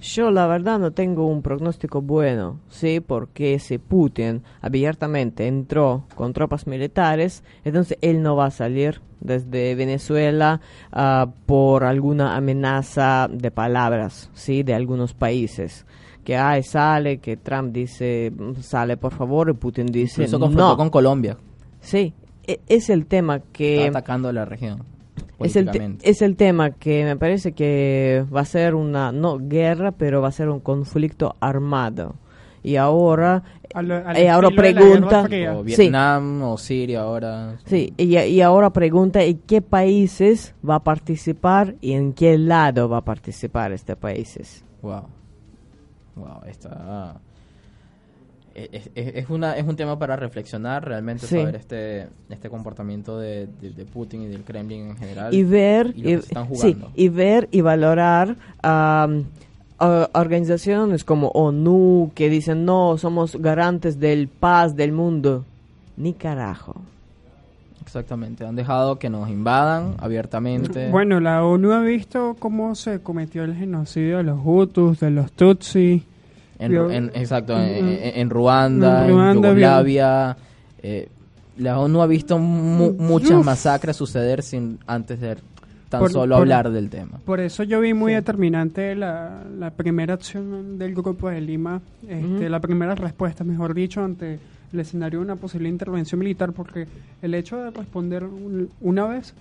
[0.00, 6.32] yo la verdad no tengo un pronóstico bueno, sí, porque si Putin abiertamente entró con
[6.32, 10.60] tropas militares, entonces él no va a salir desde Venezuela
[10.92, 15.86] ah, por alguna amenaza de palabras, sí, de algunos países.
[16.24, 20.68] Que ay, sale, que Trump dice, "Mm, sale por favor, y Putin dice, Incluso confrontó
[20.70, 20.76] no.
[20.76, 21.36] con Colombia,
[21.80, 22.12] Sí,
[22.46, 23.86] e- es el tema que...
[23.86, 24.82] está atacando la región.
[25.38, 29.92] Es el, es el tema que me parece que va a ser una, no guerra,
[29.92, 32.14] pero va a ser un conflicto armado.
[32.66, 33.44] Y ahora,
[33.74, 35.22] A lo- al y ahora pregunta,
[35.54, 35.76] o sí.
[35.76, 37.56] Vietnam o Siria ahora.
[37.64, 42.88] sí, y, y ahora pregunta en qué países va a participar y en qué lado
[42.88, 44.64] va a participar este países.
[44.82, 45.04] Wow.
[46.16, 47.20] Wow, está.
[48.54, 51.36] Es, es- es una, es un tema para reflexionar, realmente Sí.
[51.38, 55.32] saber este, este comportamiento de, de- de Putin y del Kremlin en general.
[55.34, 56.90] y ver y y, están sí, jugando.
[56.96, 59.24] y ver y valorar am,
[59.78, 65.44] organizaciones como ONU que dicen no somos garantes del paz del mundo
[65.96, 66.74] ni carajo
[67.82, 70.90] Exactamente, han dejado que nos invadan abiertamente.
[70.90, 75.30] Bueno, la ONU ha visto cómo se cometió el genocidio de los Hutus, de los
[75.30, 76.02] Tutsi.
[76.58, 80.36] En, Yo- en- exacto, en, en- en Ruanda, en en, Ruanda, Yugoslavia.
[80.82, 81.08] eh,
[81.58, 85.36] la ONU ha visto mu- muchas masacres suceder sin antes de
[85.88, 87.18] tan Por- solo por- hablar del tema.
[87.24, 92.24] Por eso yo vi muy determinante la, la primera acción del grupo de Lima, este,
[92.24, 92.48] Ujú.
[92.48, 94.38] la primera respuesta, mejor dicho, ante
[94.72, 96.86] el escenario de una posible intervención militar, porque
[97.22, 99.32] el hecho de responder un- una vez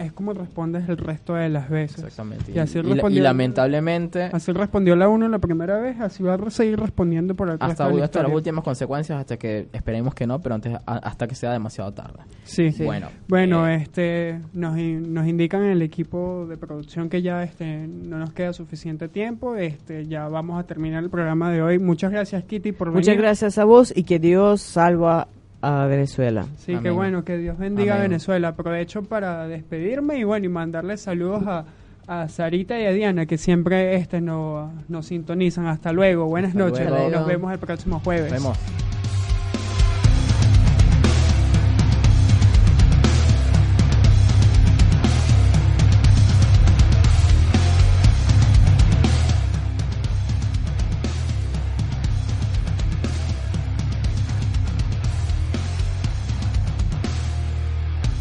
[0.00, 1.98] es como respondes el resto de las veces.
[2.04, 2.52] Exactamente.
[2.52, 6.78] Y así y, lamentablemente, Así respondió la uno la primera vez, así va a seguir
[6.78, 10.26] respondiendo por el resto hasta, de la hasta las últimas consecuencias, hasta que esperemos que
[10.26, 12.20] no, pero antes, a- hasta que sea demasiado tarde.
[12.44, 12.72] Sí.
[12.72, 12.84] Sí.
[12.84, 17.86] Bueno, Bueno, eh, este, nos, nos indican en el equipo de producción que ya este,
[17.86, 19.56] no nos queda suficiente tiempo.
[19.56, 21.78] Este, ya vamos a terminar el programa de hoy.
[21.78, 23.20] Muchas gracias, Kitty, por Muchas venir.
[23.22, 25.28] gracias a vos y que Dios salva
[25.62, 26.46] a Venezuela.
[26.58, 26.82] Sí, Amén.
[26.84, 27.98] qué bueno, que Dios bendiga a.
[27.98, 28.48] Venezuela.
[28.48, 31.64] Aprovecho para despedirme y bueno, y mandarle saludos a,
[32.06, 35.66] a Sarita y a Diana, que siempre este, no, nos sintonizan.
[35.66, 36.88] Hasta luego, buenas Hasta noches.
[36.88, 37.10] luego.
[37.10, 38.32] Nos vemos el próximo jueves.
[38.32, 38.89] Nos vemos.